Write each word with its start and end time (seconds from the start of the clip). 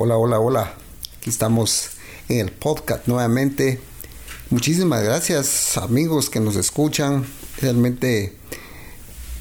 Hola, 0.00 0.16
hola, 0.16 0.38
hola. 0.38 0.74
Aquí 1.16 1.28
estamos 1.28 1.88
en 2.28 2.38
el 2.38 2.52
podcast 2.52 3.08
nuevamente. 3.08 3.80
Muchísimas 4.48 5.02
gracias 5.02 5.76
amigos 5.76 6.30
que 6.30 6.38
nos 6.38 6.54
escuchan. 6.54 7.26
Realmente 7.60 8.36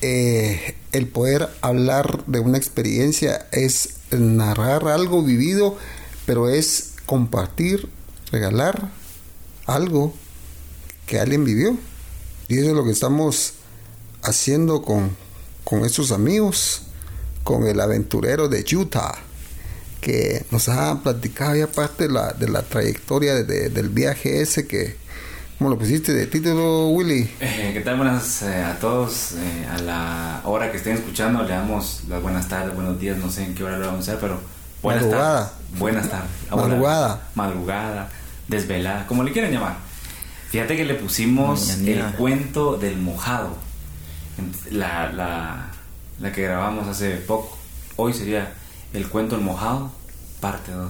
eh, 0.02 0.76
el 0.94 1.08
poder 1.10 1.48
hablar 1.62 2.26
de 2.26 2.40
una 2.40 2.58
experiencia 2.58 3.48
es 3.52 3.98
narrar 4.10 4.88
algo 4.88 5.22
vivido, 5.22 5.78
pero 6.26 6.50
es 6.50 6.94
compartir, 7.06 7.88
regalar 8.32 8.90
algo 9.68 10.12
que 11.06 11.20
alguien 11.20 11.46
vivió. 11.46 11.78
Y 12.48 12.58
eso 12.58 12.70
es 12.70 12.76
lo 12.76 12.84
que 12.84 12.94
estamos 12.94 13.54
haciendo 14.24 14.82
con, 14.82 15.16
con 15.64 15.86
estos 15.86 16.12
amigos, 16.12 16.82
con 17.44 17.68
el 17.68 17.80
aventurero 17.80 18.48
de 18.48 18.66
Utah 18.76 19.27
que 20.08 20.46
nos 20.52 20.70
ha 20.70 21.04
platicado 21.04 21.54
ya 21.58 21.68
parte 21.68 22.08
de 22.08 22.14
la, 22.14 22.32
de 22.32 22.48
la 22.48 22.62
trayectoria 22.62 23.36
de, 23.44 23.70
del 23.70 23.90
viaje 23.90 24.42
ese 24.42 24.66
que, 24.66 24.96
¿cómo 25.58 25.70
lo 25.70 25.78
pusiste 25.78 26.14
de 26.14 26.28
título, 26.28 26.88
Willy? 26.92 27.30
Eh, 27.42 27.72
¿Qué 27.74 27.82
tal? 27.82 27.98
Buenas 27.98 28.42
eh, 28.44 28.64
a 28.64 28.80
todos. 28.80 29.34
Eh, 29.34 29.68
a 29.70 29.80
la 29.80 30.42
hora 30.46 30.72
que 30.72 30.78
estén 30.78 30.94
escuchando, 30.94 31.44
le 31.44 31.50
damos 31.50 32.04
las 32.08 32.22
buenas 32.22 32.48
tardes, 32.48 32.74
buenos 32.74 32.98
días, 32.98 33.18
no 33.18 33.30
sé 33.30 33.44
en 33.44 33.54
qué 33.54 33.66
hora 33.66 33.78
lo 33.78 33.88
vamos 33.88 34.08
a 34.08 34.12
hacer, 34.14 34.22
pero 34.22 34.40
buenas 34.82 35.04
Madrugada. 35.04 35.40
tardes. 35.50 35.80
Buenas 35.80 36.10
tardes. 36.10 36.30
Madrugada. 36.52 37.28
Madrugada, 37.36 38.10
desvelada, 38.48 39.08
como 39.08 39.24
le 39.24 39.34
quieran 39.34 39.52
llamar. 39.52 39.76
Fíjate 40.52 40.78
que 40.78 40.86
le 40.86 40.94
pusimos 40.94 41.80
el 41.80 42.02
cuento 42.18 42.78
del 42.78 42.96
mojado. 42.96 43.58
La, 44.72 45.12
la, 45.12 45.66
la 46.22 46.32
que 46.32 46.44
grabamos 46.44 46.88
hace 46.88 47.18
poco. 47.18 47.58
Hoy 47.98 48.14
sería 48.14 48.54
el 48.94 49.08
cuento 49.08 49.36
del 49.36 49.44
mojado, 49.46 49.92
parte 50.40 50.72
2. 50.72 50.90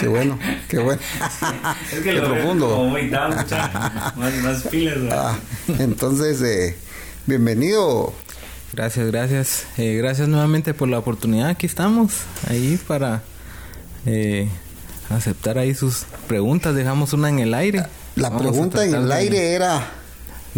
Qué 0.00 0.08
bueno, 0.08 0.38
qué 0.68 0.78
bueno. 0.78 1.00
es 1.92 1.98
que 1.98 2.02
Qué 2.02 2.12
lo 2.14 2.22
veo 2.22 2.34
profundo. 2.34 2.68
como 2.70 2.88
muy 2.90 3.08
down, 3.08 3.36
mucha- 3.36 4.12
más, 4.16 4.34
más 4.42 4.62
pilas. 4.64 4.96
¿no? 4.98 5.10
Ah, 5.14 5.38
entonces, 5.78 6.40
eh, 6.42 6.76
bienvenido. 7.26 8.12
Gracias, 8.72 9.06
gracias. 9.06 9.66
Eh, 9.78 9.94
gracias 9.96 10.28
nuevamente 10.28 10.74
por 10.74 10.88
la 10.88 10.98
oportunidad. 10.98 11.48
Aquí 11.50 11.66
estamos, 11.66 12.12
ahí 12.48 12.78
para 12.88 13.22
eh, 14.06 14.48
aceptar 15.08 15.58
ahí 15.58 15.74
sus 15.74 16.04
preguntas. 16.26 16.74
Dejamos 16.74 17.12
una 17.12 17.28
en 17.28 17.38
el 17.38 17.54
aire. 17.54 17.84
La 18.16 18.30
Vamos 18.30 18.42
pregunta 18.42 18.84
en 18.84 18.94
el 18.94 19.08
de- 19.08 19.14
aire 19.14 19.52
era 19.52 19.88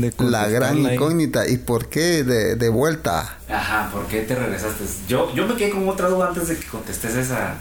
de 0.00 0.12
la 0.30 0.48
gran 0.48 0.86
ahí. 0.86 0.94
incógnita. 0.94 1.48
¿Y 1.48 1.58
por 1.58 1.88
qué 1.88 2.22
de, 2.24 2.56
de 2.56 2.68
vuelta? 2.68 3.38
Ajá, 3.48 3.91
¿por 3.92 4.06
qué 4.06 4.22
te 4.22 4.34
regresaste? 4.34 4.84
Yo, 5.08 5.34
yo 5.34 5.46
me 5.46 5.56
quedé 5.56 5.70
con 5.70 5.88
otra 5.88 6.08
duda 6.08 6.28
antes 6.28 6.48
de 6.48 6.56
que 6.56 6.66
contestes 6.66 7.14
esa, 7.16 7.56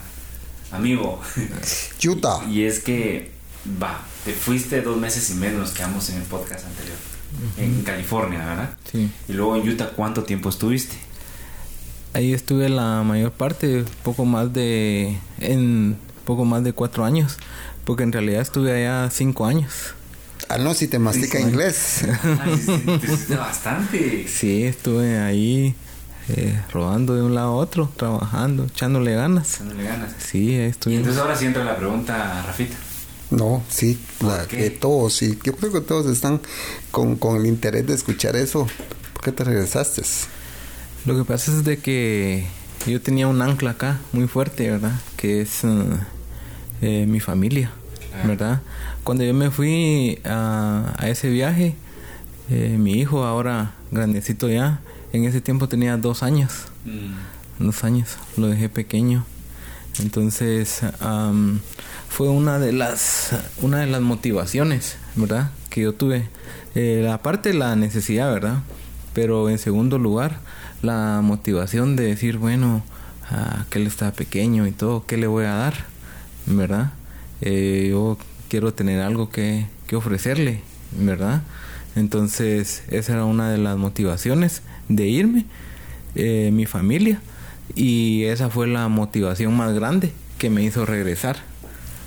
amigo. 0.70 1.20
Utah. 2.06 2.44
y 2.48 2.62
es 2.62 2.78
que, 2.80 3.32
va, 3.82 4.00
te 4.24 4.32
fuiste 4.32 4.80
dos 4.82 4.96
meses 4.96 5.28
y 5.30 5.34
medio, 5.34 5.58
nos 5.58 5.72
quedamos 5.72 6.08
en 6.10 6.16
el 6.18 6.22
podcast 6.22 6.64
anterior. 6.66 6.96
En 7.58 7.82
California, 7.82 8.38
¿verdad? 8.38 8.70
Sí. 8.90 9.10
Y 9.28 9.32
luego 9.34 9.56
en 9.56 9.68
Utah, 9.68 9.90
¿cuánto 9.94 10.24
tiempo 10.24 10.48
estuviste? 10.48 10.96
Ahí 12.14 12.32
estuve 12.32 12.68
la 12.70 13.02
mayor 13.02 13.32
parte, 13.32 13.84
poco 14.02 14.24
más 14.24 14.52
de, 14.52 15.18
en 15.40 15.96
poco 16.24 16.44
más 16.44 16.64
de 16.64 16.72
cuatro 16.72 17.04
años, 17.04 17.36
porque 17.84 18.02
en 18.02 18.12
realidad 18.12 18.40
estuve 18.40 18.72
allá 18.72 19.10
cinco 19.10 19.44
años. 19.44 19.94
Ah, 20.48 20.56
no, 20.58 20.72
si 20.74 20.88
te 20.88 20.98
mastica 20.98 21.38
inglés. 21.40 22.02
Ay, 22.40 22.56
te 23.00 23.06
hiciste 23.06 23.36
bastante. 23.36 24.26
Sí, 24.28 24.64
estuve 24.64 25.18
ahí 25.18 25.74
eh, 26.30 26.58
rodando 26.72 27.14
de 27.14 27.22
un 27.22 27.34
lado 27.34 27.48
a 27.48 27.54
otro, 27.56 27.90
trabajando, 27.96 28.64
echándole 28.64 29.14
ganas. 29.14 29.54
Echándole 29.54 29.84
ganas. 29.84 30.12
Sí, 30.18 30.54
ahí 30.54 30.66
Y 30.66 30.70
estuve. 30.70 30.96
entonces 30.96 31.20
ahora 31.20 31.36
sí 31.36 31.44
entra 31.46 31.64
la 31.64 31.76
pregunta, 31.76 32.42
Rafita. 32.46 32.76
No, 33.30 33.62
sí, 33.68 34.00
la, 34.20 34.46
que 34.46 34.70
todos, 34.70 35.12
sí. 35.14 35.38
Yo 35.44 35.54
creo 35.54 35.70
que 35.70 35.82
todos 35.82 36.06
están 36.10 36.40
con, 36.90 37.16
con 37.16 37.36
el 37.36 37.44
interés 37.46 37.86
de 37.86 37.92
escuchar 37.94 38.34
eso. 38.36 38.66
¿Por 39.12 39.22
qué 39.22 39.32
te 39.32 39.44
regresaste? 39.44 40.02
Lo 41.04 41.14
que 41.14 41.24
pasa 41.24 41.52
es 41.52 41.62
de 41.64 41.78
que 41.78 42.46
yo 42.86 43.02
tenía 43.02 43.28
un 43.28 43.42
ancla 43.42 43.72
acá 43.72 43.98
muy 44.12 44.28
fuerte, 44.28 44.70
¿verdad? 44.70 44.92
Que 45.18 45.42
es 45.42 45.60
eh, 46.80 47.04
mi 47.06 47.20
familia. 47.20 47.70
¿verdad? 48.26 48.62
Cuando 49.08 49.24
yo 49.24 49.32
me 49.32 49.50
fui 49.50 50.18
a, 50.26 50.94
a 50.98 51.08
ese 51.08 51.30
viaje, 51.30 51.74
eh, 52.50 52.76
mi 52.78 52.92
hijo 52.92 53.24
ahora 53.24 53.72
grandecito 53.90 54.50
ya, 54.50 54.80
en 55.14 55.24
ese 55.24 55.40
tiempo 55.40 55.66
tenía 55.66 55.96
dos 55.96 56.22
años, 56.22 56.66
Mm, 56.84 57.64
dos 57.64 57.84
años, 57.84 58.18
lo 58.36 58.48
dejé 58.48 58.68
pequeño. 58.68 59.24
Entonces 59.98 60.82
am, 61.00 61.60
fue 62.10 62.28
una 62.28 62.58
de 62.58 62.74
las 62.74 63.30
una 63.62 63.78
de 63.78 63.86
las 63.86 64.02
motivaciones, 64.02 64.98
¿verdad? 65.16 65.52
Que 65.70 65.80
yo 65.80 65.94
tuve. 65.94 66.28
Eh, 66.74 67.08
aparte 67.10 67.54
la 67.54 67.76
necesidad, 67.76 68.30
¿verdad? 68.30 68.58
Pero 69.14 69.48
en 69.48 69.56
segundo 69.56 69.96
lugar 69.96 70.40
la 70.82 71.22
motivación 71.22 71.96
de 71.96 72.04
decir, 72.04 72.36
bueno, 72.36 72.82
ah, 73.30 73.64
que 73.70 73.78
él 73.78 73.86
está 73.86 74.12
pequeño 74.12 74.66
y 74.66 74.72
todo, 74.72 75.06
¿qué 75.06 75.16
le 75.16 75.28
voy 75.28 75.46
a 75.46 75.54
dar? 75.54 75.86
¿Verdad? 76.44 76.92
Eh, 77.40 77.88
yo 77.90 78.18
quiero 78.48 78.74
tener 78.74 79.00
algo 79.00 79.30
que, 79.30 79.66
que 79.86 79.96
ofrecerle, 79.96 80.60
¿verdad? 80.92 81.42
Entonces 81.96 82.82
esa 82.88 83.14
era 83.14 83.24
una 83.24 83.50
de 83.50 83.58
las 83.58 83.76
motivaciones 83.76 84.62
de 84.88 85.06
irme, 85.06 85.44
eh, 86.14 86.50
mi 86.52 86.66
familia, 86.66 87.20
y 87.74 88.24
esa 88.24 88.50
fue 88.50 88.66
la 88.66 88.88
motivación 88.88 89.56
más 89.56 89.74
grande 89.74 90.12
que 90.38 90.50
me 90.50 90.62
hizo 90.62 90.86
regresar, 90.86 91.36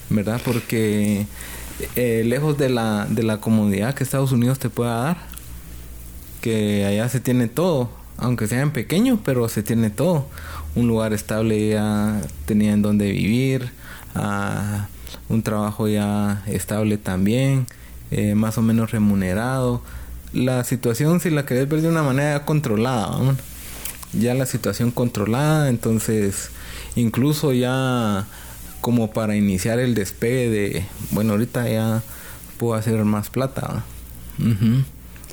¿verdad? 0.10 0.42
Porque 0.44 1.28
eh, 1.96 2.24
lejos 2.26 2.58
de 2.58 2.70
la, 2.70 3.06
de 3.10 3.24
la 3.24 3.38
comodidad 3.38 3.94
que 3.94 4.04
Estados 4.04 4.32
Unidos 4.32 4.60
te 4.60 4.70
pueda 4.70 4.96
dar, 4.96 5.18
que 6.42 6.86
allá 6.86 7.08
se 7.10 7.20
tiene 7.20 7.48
todo, 7.48 7.90
aunque 8.18 8.48
sea 8.48 8.62
en 8.62 8.72
pequeño, 8.72 9.20
pero 9.24 9.50
se 9.50 9.64
tiene 9.64 9.90
todo. 9.90 10.28
Un 10.76 10.88
lugar 10.88 11.14
estable 11.14 11.70
ya 11.70 12.22
tenía 12.46 12.74
en 12.74 12.82
donde 12.82 13.12
vivir, 13.12 13.72
ah, 14.16 14.88
un 15.30 15.44
trabajo 15.44 15.88
ya 15.88 16.44
estable 16.48 16.98
también, 16.98 17.68
eh, 18.12 18.36
más 18.36 18.58
o 18.58 18.62
menos 18.62 18.92
remunerado. 18.92 19.82
La 20.34 20.64
situación, 20.64 21.20
si 21.20 21.30
la 21.30 21.46
querés 21.46 21.68
ver 21.68 21.82
de 21.82 21.90
una 21.90 22.04
manera 22.04 22.46
controlada, 22.46 23.36
ya 24.14 24.34
la 24.34 24.46
situación 24.46 24.92
controlada, 24.92 25.70
entonces 25.70 26.52
incluso 26.96 27.54
ya 27.54 28.26
como 28.82 29.12
para 29.12 29.36
iniciar 29.36 29.80
el 29.80 29.94
despegue 29.94 30.50
de, 30.50 30.86
bueno, 31.12 31.34
ahorita 31.34 31.70
ya 31.70 32.02
puedo 32.58 32.74
hacer 32.74 33.04
más 33.06 33.30
plata, 33.30 33.84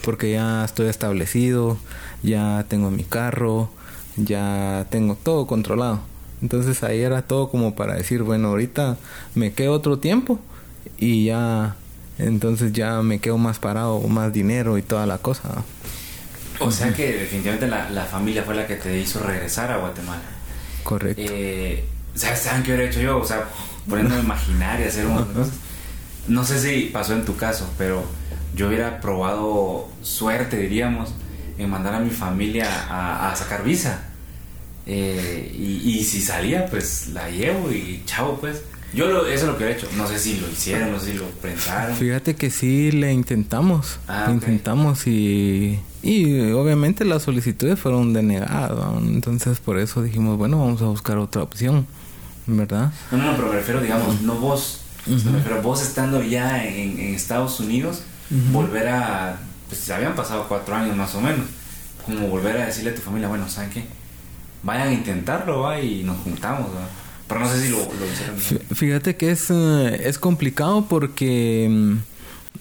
porque 0.04 0.32
ya 0.32 0.64
estoy 0.64 0.88
establecido, 0.88 1.78
ya 2.22 2.66
tengo 2.68 2.90
mi 2.90 3.04
carro, 3.04 3.70
ya 4.16 4.86
tengo 4.90 5.14
todo 5.16 5.46
controlado. 5.46 6.00
Entonces 6.42 6.82
ahí 6.82 7.00
era 7.00 7.22
todo 7.22 7.50
como 7.50 7.74
para 7.74 7.94
decir, 7.94 8.22
bueno, 8.22 8.48
ahorita 8.48 8.96
me 9.34 9.52
quedo 9.52 9.72
otro 9.72 9.98
tiempo 9.98 10.38
y 10.98 11.26
ya, 11.26 11.76
entonces 12.18 12.72
ya 12.72 13.02
me 13.02 13.18
quedo 13.18 13.38
más 13.38 13.58
parado, 13.58 14.00
más 14.00 14.32
dinero 14.32 14.78
y 14.78 14.82
toda 14.82 15.06
la 15.06 15.18
cosa. 15.18 15.64
O 16.60 16.70
sea 16.70 16.92
que 16.92 17.12
definitivamente 17.12 17.68
la, 17.68 17.88
la 17.90 18.04
familia 18.04 18.42
fue 18.42 18.54
la 18.54 18.66
que 18.66 18.76
te 18.76 18.98
hizo 18.98 19.20
regresar 19.20 19.70
a 19.70 19.78
Guatemala. 19.78 20.22
Correcto. 20.82 21.22
Eh, 21.24 21.84
¿sabes, 22.14 22.40
¿Saben 22.40 22.62
qué 22.62 22.72
hubiera 22.72 22.90
hecho 22.90 23.00
yo? 23.00 23.18
O 23.18 23.24
sea, 23.24 23.48
poniéndome 23.88 24.20
a 24.20 24.24
imaginar 24.24 24.80
y 24.80 24.84
hacer 24.84 25.06
un 25.06 25.14
montón 25.14 25.34
de 25.34 25.40
cosas. 25.40 25.54
No 26.26 26.44
sé 26.44 26.60
si 26.60 26.86
pasó 26.86 27.14
en 27.14 27.24
tu 27.24 27.36
caso, 27.36 27.68
pero 27.78 28.04
yo 28.54 28.68
hubiera 28.68 29.00
probado 29.00 29.88
suerte, 30.02 30.56
diríamos, 30.56 31.14
en 31.58 31.70
mandar 31.70 31.94
a 31.94 32.00
mi 32.00 32.10
familia 32.10 32.68
a, 32.88 33.30
a 33.30 33.36
sacar 33.36 33.62
visa. 33.62 34.07
Eh, 34.90 35.54
y, 35.56 35.98
y 35.98 36.04
si 36.04 36.20
salía, 36.22 36.66
pues 36.66 37.08
la 37.08 37.28
llevo 37.30 37.70
y 37.70 38.02
chao, 38.06 38.38
pues. 38.40 38.62
Yo 38.94 39.06
lo, 39.06 39.26
eso 39.26 39.42
es 39.42 39.42
lo 39.42 39.58
que 39.58 39.64
hubiera 39.64 39.78
hecho. 39.78 39.86
No 39.98 40.08
sé 40.08 40.18
si 40.18 40.38
lo 40.40 40.48
hicieron, 40.50 40.90
no 40.90 40.98
sé 40.98 41.12
si 41.12 41.18
lo 41.18 41.26
pensaron. 41.42 41.94
Fíjate 41.94 42.36
que 42.36 42.48
sí 42.50 42.90
le 42.90 43.12
intentamos, 43.12 43.98
Ah, 44.08 44.24
le 44.28 44.32
ok. 44.36 44.42
intentamos 44.42 45.06
y, 45.06 45.78
y 46.02 46.50
obviamente 46.52 47.04
las 47.04 47.22
solicitudes 47.24 47.78
fueron 47.78 48.14
denegadas, 48.14 48.70
¿no? 48.70 48.98
entonces 49.00 49.58
por 49.60 49.78
eso 49.78 50.02
dijimos, 50.02 50.38
bueno, 50.38 50.58
vamos 50.58 50.80
a 50.80 50.86
buscar 50.86 51.18
otra 51.18 51.42
opción, 51.42 51.86
¿verdad? 52.46 52.90
No, 53.12 53.18
no, 53.18 53.24
no, 53.32 53.36
pero 53.36 53.48
me 53.48 53.56
refiero, 53.56 53.82
digamos, 53.82 54.22
no 54.22 54.36
vos, 54.36 54.80
me 55.06 55.32
refiero 55.32 55.60
vos 55.60 55.82
estando 55.82 56.22
ya 56.22 56.64
en, 56.64 56.98
en 56.98 57.14
Estados 57.14 57.60
Unidos, 57.60 58.04
volver 58.52 58.88
a, 58.88 59.38
pues 59.68 59.90
habían 59.90 60.14
pasado 60.14 60.46
cuatro 60.48 60.74
años 60.74 60.96
más 60.96 61.14
o 61.14 61.20
menos, 61.20 61.44
como 62.06 62.26
volver 62.28 62.56
a 62.56 62.64
decirle 62.66 62.92
a 62.92 62.94
tu 62.94 63.02
familia, 63.02 63.28
bueno, 63.28 63.46
¿saben 63.50 63.68
qué? 63.68 63.84
Vayan 64.62 64.88
a 64.88 64.92
intentarlo, 64.92 65.60
va, 65.60 65.80
y 65.80 66.02
nos 66.04 66.18
juntamos. 66.18 66.68
Pero 67.28 67.40
no 67.40 67.48
sé 67.48 67.62
si 67.62 67.68
lo, 67.70 67.78
hicieron. 67.78 68.36
Fí- 68.38 68.74
Fíjate 68.74 69.16
que 69.16 69.30
es, 69.30 69.50
eh, 69.50 70.00
es 70.04 70.18
complicado 70.18 70.86
porque 70.88 71.68
mm, 71.70 71.96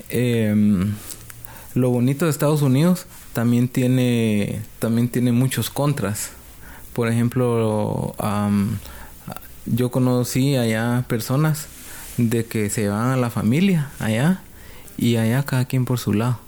em, 0.10 0.94
lo 1.74 1.90
bonito 1.90 2.26
de 2.26 2.32
Estados 2.32 2.62
Unidos 2.62 3.06
también 3.34 3.68
tiene, 3.70 4.62
también 4.80 5.08
tiene 5.10 5.32
muchos 5.32 5.70
contras. 5.70 6.32
Por 6.94 7.08
ejemplo, 7.08 8.14
am, 8.18 8.78
yo 9.66 9.90
conocí 9.92 10.56
allá 10.56 11.06
personas 11.08 11.68
de 12.18 12.46
que 12.46 12.70
se 12.70 12.88
van 12.90 13.10
a 13.12 13.18
la 13.18 13.30
familia 13.30 13.90
allá 14.00 14.42
y 14.98 15.18
allá 15.18 15.44
cada 15.44 15.66
quien 15.66 15.86
por 15.86 16.00
su 16.00 16.14
lado. 16.14 16.40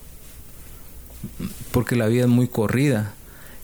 Porque 1.71 1.95
la 1.95 2.07
vida 2.07 2.23
es 2.23 2.29
muy 2.29 2.47
corrida. 2.47 3.13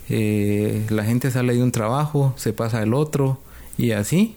Eh, 0.09 0.85
la 0.89 1.03
gente 1.03 1.31
sale 1.31 1.55
de 1.55 1.63
un 1.63 1.71
trabajo, 1.71 2.33
se 2.37 2.53
pasa 2.53 2.79
al 2.79 2.93
otro 2.93 3.39
y 3.77 3.91
así. 3.91 4.35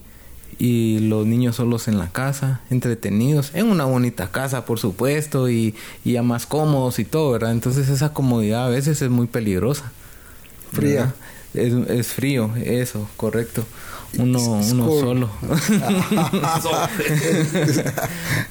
Y 0.57 0.99
los 0.99 1.25
niños 1.25 1.55
solos 1.55 1.87
en 1.87 1.97
la 1.97 2.09
casa, 2.09 2.59
entretenidos, 2.69 3.51
en 3.53 3.67
una 3.67 3.85
bonita 3.85 4.29
casa, 4.29 4.65
por 4.65 4.77
supuesto, 4.77 5.49
y, 5.49 5.73
y 6.03 6.13
ya 6.13 6.23
más 6.23 6.45
cómodos 6.45 6.99
y 6.99 7.05
todo, 7.05 7.31
¿verdad? 7.31 7.51
Entonces 7.51 7.87
esa 7.87 8.11
comodidad 8.11 8.65
a 8.65 8.69
veces 8.69 9.01
es 9.01 9.09
muy 9.09 9.27
peligrosa. 9.27 9.91
Fría. 10.73 11.13
Es, 11.53 11.73
es 11.89 12.07
frío, 12.07 12.51
eso, 12.63 13.09
correcto. 13.15 13.63
Uno, 14.17 14.39
uno 14.39 14.89
solo. 14.99 15.29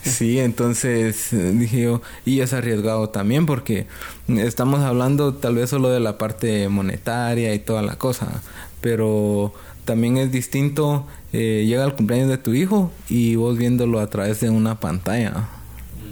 sí, 0.02 0.38
entonces 0.38 1.28
dije 1.32 1.82
yo, 1.82 2.02
y 2.24 2.40
es 2.40 2.52
arriesgado 2.52 3.08
también 3.08 3.46
porque 3.46 3.86
estamos 4.28 4.80
hablando 4.80 5.34
tal 5.34 5.56
vez 5.56 5.70
solo 5.70 5.90
de 5.90 6.00
la 6.00 6.18
parte 6.18 6.68
monetaria 6.68 7.54
y 7.54 7.58
toda 7.58 7.82
la 7.82 7.96
cosa, 7.96 8.42
pero 8.80 9.52
también 9.84 10.16
es 10.16 10.30
distinto, 10.30 11.06
eh, 11.32 11.64
llega 11.66 11.84
el 11.84 11.94
cumpleaños 11.94 12.28
de 12.28 12.38
tu 12.38 12.54
hijo 12.54 12.92
y 13.08 13.36
vos 13.36 13.58
viéndolo 13.58 14.00
a 14.00 14.08
través 14.08 14.40
de 14.40 14.50
una 14.50 14.78
pantalla. 14.80 15.48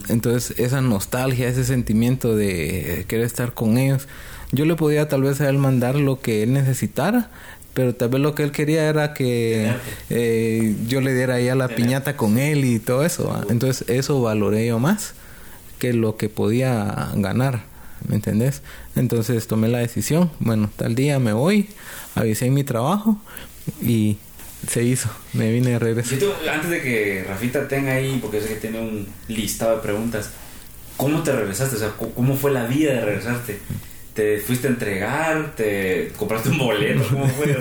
Entonces 0.08 0.58
esa 0.58 0.80
nostalgia, 0.80 1.48
ese 1.48 1.64
sentimiento 1.64 2.34
de 2.36 3.04
querer 3.08 3.26
estar 3.26 3.54
con 3.54 3.78
ellos, 3.78 4.08
yo 4.52 4.64
le 4.64 4.76
podía 4.76 5.08
tal 5.08 5.22
vez 5.22 5.40
a 5.40 5.48
él 5.48 5.58
mandar 5.58 5.96
lo 5.96 6.20
que 6.20 6.42
él 6.42 6.52
necesitara, 6.52 7.30
pero 7.76 7.94
tal 7.94 8.08
vez 8.08 8.22
lo 8.22 8.34
que 8.34 8.42
él 8.42 8.52
quería 8.52 8.88
era 8.88 9.12
que 9.12 9.70
eh, 10.08 10.74
yo 10.88 11.02
le 11.02 11.12
diera 11.12 11.38
ya 11.42 11.54
la 11.54 11.68
piñata 11.68 12.16
con 12.16 12.38
él 12.38 12.64
y 12.64 12.78
todo 12.78 13.04
eso. 13.04 13.44
Entonces 13.50 13.86
eso 13.90 14.22
valoré 14.22 14.66
yo 14.66 14.78
más 14.78 15.12
que 15.78 15.92
lo 15.92 16.16
que 16.16 16.30
podía 16.30 17.10
ganar, 17.16 17.64
¿me 18.08 18.14
entendés? 18.14 18.62
Entonces 18.96 19.46
tomé 19.46 19.68
la 19.68 19.80
decisión, 19.80 20.30
bueno, 20.38 20.70
tal 20.74 20.94
día 20.94 21.18
me 21.18 21.34
voy, 21.34 21.68
avisé 22.14 22.46
en 22.46 22.54
mi 22.54 22.64
trabajo 22.64 23.20
y 23.82 24.16
se 24.66 24.82
hizo, 24.82 25.10
me 25.34 25.52
vine 25.52 25.72
de 25.72 25.78
regreso. 25.78 26.16
antes 26.50 26.70
de 26.70 26.80
que 26.80 27.26
Rafita 27.28 27.68
tenga 27.68 27.92
ahí, 27.92 28.18
porque 28.22 28.40
sé 28.40 28.48
que 28.48 28.54
tiene 28.54 28.80
un 28.80 29.06
listado 29.28 29.76
de 29.76 29.82
preguntas, 29.82 30.30
¿cómo 30.96 31.22
te 31.22 31.30
regresaste? 31.30 31.76
O 31.76 31.78
sea, 31.78 31.90
¿cómo 32.14 32.36
fue 32.36 32.52
la 32.52 32.64
vida 32.64 32.94
de 32.94 33.04
regresarte? 33.04 33.58
¿Te 34.16 34.38
fuiste 34.38 34.66
a 34.66 34.70
entregar? 34.70 35.54
¿Te 35.54 36.10
compraste 36.16 36.48
un 36.48 36.56
boleto? 36.56 37.04
¿Cómo 37.10 37.28
fue? 37.28 37.54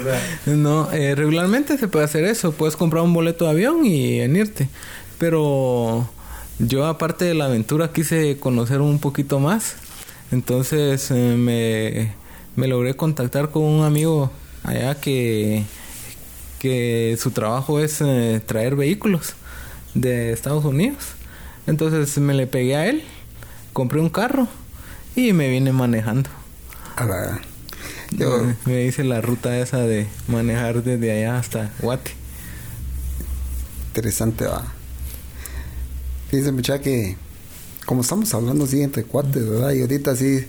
No, 0.55 0.89
eh, 0.93 1.13
regularmente 1.13 1.77
se 1.77 1.89
puede 1.89 2.05
hacer 2.05 2.23
eso. 2.23 2.53
Puedes 2.53 2.77
comprar 2.77 3.03
un 3.03 3.13
boleto 3.13 3.43
de 3.43 3.51
avión 3.51 3.85
y 3.85 4.21
en 4.21 4.37
irte. 4.37 4.69
Pero 5.17 6.09
yo 6.57 6.85
aparte 6.85 7.25
de 7.25 7.33
la 7.33 7.47
aventura 7.47 7.91
quise 7.91 8.37
conocer 8.39 8.79
un 8.79 8.99
poquito 8.99 9.41
más. 9.41 9.75
Entonces 10.31 11.11
eh, 11.11 11.35
me, 11.37 12.13
me 12.55 12.67
logré 12.67 12.95
contactar 12.95 13.49
con 13.51 13.63
un 13.63 13.83
amigo 13.83 14.31
allá 14.63 14.95
que, 14.95 15.63
que 16.59 17.17
su 17.19 17.31
trabajo 17.31 17.81
es 17.81 17.99
eh, 17.99 18.41
traer 18.45 18.77
vehículos 18.77 19.35
de 19.93 20.31
Estados 20.31 20.63
Unidos. 20.63 21.15
Entonces 21.67 22.17
me 22.17 22.33
le 22.33 22.47
pegué 22.47 22.77
a 22.77 22.87
él, 22.87 23.03
compré 23.73 23.99
un 23.99 24.09
carro 24.09 24.47
y 25.17 25.33
me 25.33 25.49
vine 25.49 25.73
manejando. 25.73 26.29
Me 28.65 28.85
hice 28.85 29.03
la 29.03 29.21
ruta 29.21 29.57
esa 29.59 29.79
de 29.79 30.07
manejar 30.27 30.83
desde 30.83 31.11
allá 31.11 31.37
hasta 31.37 31.71
Guate. 31.79 32.11
Interesante, 33.87 34.45
va. 34.45 34.65
Fíjense, 36.29 36.51
muchacha, 36.51 36.81
que 36.81 37.17
como 37.85 38.01
estamos 38.01 38.33
hablando 38.33 38.65
así 38.65 38.81
entre 38.81 39.03
cuates, 39.03 39.47
¿verdad? 39.47 39.71
Y 39.71 39.81
ahorita 39.81 40.15
sí, 40.15 40.45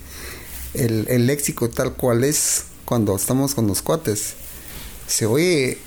el, 0.74 1.06
el 1.08 1.26
léxico 1.26 1.68
tal 1.68 1.94
cual 1.94 2.24
es 2.24 2.64
cuando 2.84 3.14
estamos 3.14 3.54
con 3.54 3.66
los 3.66 3.82
cuates, 3.82 4.34
se 5.06 5.26
oye, 5.26 5.78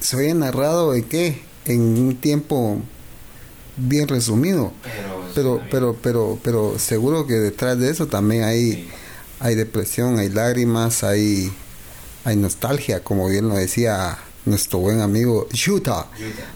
se 0.00 0.16
oye 0.16 0.34
narrado 0.34 0.94
en 0.94 1.04
qué? 1.04 1.42
En 1.66 1.80
un 1.80 2.16
tiempo 2.16 2.80
bien 3.76 4.08
resumido. 4.08 4.72
Pero, 5.34 5.60
pero, 5.70 5.96
pero, 6.02 6.38
pero, 6.42 6.78
seguro 6.78 7.26
que 7.26 7.34
detrás 7.34 7.78
de 7.78 7.90
eso 7.90 8.06
también 8.06 8.44
hay 8.44 8.88
hay 9.40 9.54
depresión, 9.54 10.18
hay 10.18 10.28
lágrimas, 10.28 11.02
hay, 11.02 11.50
hay 12.24 12.36
nostalgia, 12.36 13.02
como 13.02 13.28
bien 13.28 13.48
lo 13.48 13.56
decía 13.56 14.18
nuestro 14.44 14.78
buen 14.78 15.00
amigo 15.00 15.48
Yuta. 15.48 16.06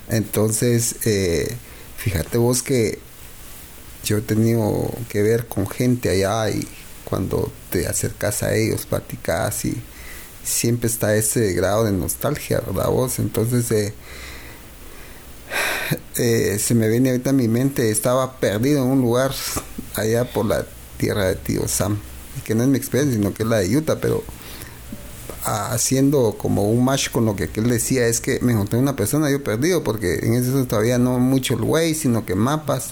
Entonces, 0.09 0.97
eh, 1.07 1.57
fíjate 1.97 2.37
vos 2.37 2.63
que 2.63 2.99
yo 4.05 4.19
he 4.19 4.21
tenido 4.21 4.93
que 5.09 5.23
ver 5.23 5.49
con 5.49 5.67
gente 5.67 6.11
allá 6.11 6.51
y 6.51 6.69
cuando 7.05 7.51
te 7.71 7.87
acercas 7.87 8.43
a 8.43 8.55
ellos, 8.55 8.85
platicas 8.85 9.65
y 9.65 9.83
siempre 10.45 10.89
está 10.89 11.17
ese 11.17 11.55
grado 11.55 11.85
de 11.85 11.93
nostalgia, 11.93 12.61
¿verdad 12.61 12.91
vos? 12.91 13.19
Entonces, 13.19 13.71
eh, 13.71 13.95
eh, 16.19 16.59
se 16.59 16.75
me 16.75 16.89
viene 16.91 17.11
ahorita 17.11 17.31
a 17.31 17.33
mi 17.33 17.49
mente, 17.49 17.91
estaba 17.91 18.39
perdido 18.41 18.85
en 18.85 18.91
un 18.91 19.01
lugar 19.01 19.33
allá 19.95 20.31
por 20.31 20.45
la 20.45 20.67
tierra 20.99 21.29
de 21.29 21.37
tío 21.37 21.67
Sam 21.67 21.99
que 22.43 22.55
no 22.55 22.63
es 22.63 22.69
mi 22.69 22.77
experiencia, 22.77 23.17
sino 23.17 23.33
que 23.33 23.43
es 23.43 23.49
la 23.49 23.59
de 23.59 23.77
Utah, 23.77 23.99
pero 24.01 24.25
haciendo 25.45 26.37
como 26.39 26.71
un 26.71 26.85
match 26.85 27.11
con 27.11 27.27
lo 27.27 27.37
que 27.37 27.51
él 27.55 27.69
decía, 27.69 28.07
es 28.07 28.21
que 28.21 28.41
me 28.41 28.53
encontré 28.53 28.79
una 28.79 28.97
persona 28.97 29.31
yo 29.31 29.45
perdido, 29.45 29.85
porque 29.85 30.21
en 30.23 30.35
ese 30.35 30.51
todavía 30.65 30.99
no 30.99 31.19
mucho 31.19 31.55
el 31.55 31.63
way, 31.63 31.95
sino 31.95 32.25
que 32.25 32.35
mapas. 32.35 32.91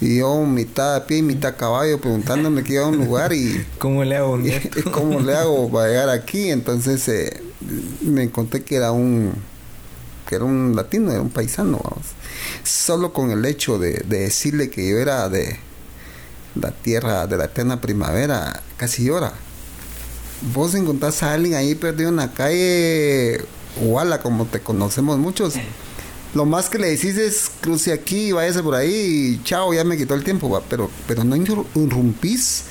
Y 0.00 0.18
yo 0.18 0.42
mitad 0.44 0.96
a 0.96 1.06
pie 1.06 1.18
y 1.18 1.22
mitad 1.22 1.52
a 1.52 1.56
caballo 1.56 2.00
preguntándome 2.00 2.62
qué 2.64 2.74
iba 2.74 2.84
a 2.84 2.88
un 2.88 2.98
lugar 2.98 3.32
y... 3.32 3.64
¿Cómo 3.78 4.04
le 4.04 4.16
hago? 4.16 4.38
¿Cómo 4.92 5.20
le 5.20 5.34
hago 5.34 5.70
para 5.70 5.88
llegar 5.88 6.08
aquí? 6.10 6.50
Entonces 6.50 7.08
eh, 7.08 7.42
me 8.02 8.24
encontré 8.24 8.62
que 8.62 8.76
era 8.76 8.92
un 8.92 9.32
que 10.28 10.36
era 10.36 10.44
un 10.44 10.74
latino, 10.74 11.10
era 11.10 11.20
un 11.20 11.28
paisano, 11.28 11.78
vamos. 11.84 12.06
Solo 12.62 13.12
con 13.12 13.30
el 13.30 13.44
hecho 13.44 13.78
de 13.78 14.02
decirle 14.06 14.70
que 14.70 14.88
yo 14.88 14.96
era 14.96 15.28
de, 15.28 15.58
la 16.54 16.70
tierra 16.70 17.26
de 17.26 17.36
la 17.36 17.46
eterna 17.46 17.80
primavera, 17.80 18.62
casi 18.76 19.04
llora. 19.04 19.32
Vos 20.52 20.74
encontrás 20.74 21.22
a 21.22 21.32
alguien 21.32 21.54
ahí 21.54 21.74
perdido 21.74 22.10
en 22.10 22.16
la 22.16 22.32
calle, 22.32 23.44
Walla, 23.80 24.20
como 24.20 24.46
te 24.46 24.60
conocemos 24.60 25.18
muchos. 25.18 25.54
Lo 26.34 26.44
más 26.44 26.68
que 26.68 26.78
le 26.78 26.88
decís 26.88 27.16
es 27.16 27.50
cruce 27.60 27.92
aquí, 27.92 28.32
váyase 28.32 28.62
por 28.62 28.74
ahí 28.74 29.38
y 29.38 29.44
chao, 29.44 29.72
ya 29.72 29.84
me 29.84 29.96
quitó 29.96 30.14
el 30.14 30.24
tiempo. 30.24 30.62
Pero, 30.68 30.90
pero 31.06 31.24
no 31.24 31.36
irrumpís 31.36 32.64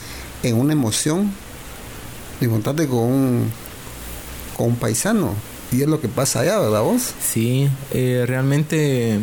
en 0.44 0.58
una 0.58 0.74
emoción 0.74 1.32
de 2.40 2.46
encontrarte 2.46 2.88
con 2.88 3.00
un, 3.00 3.52
con 4.58 4.68
un 4.68 4.76
paisano. 4.76 5.34
Y 5.72 5.82
es 5.82 5.88
lo 5.88 6.00
que 6.00 6.08
pasa 6.08 6.42
allá, 6.42 6.60
¿verdad 6.60 6.82
vos? 6.82 7.14
Sí, 7.22 7.70
eh, 7.92 8.26
realmente 8.28 9.20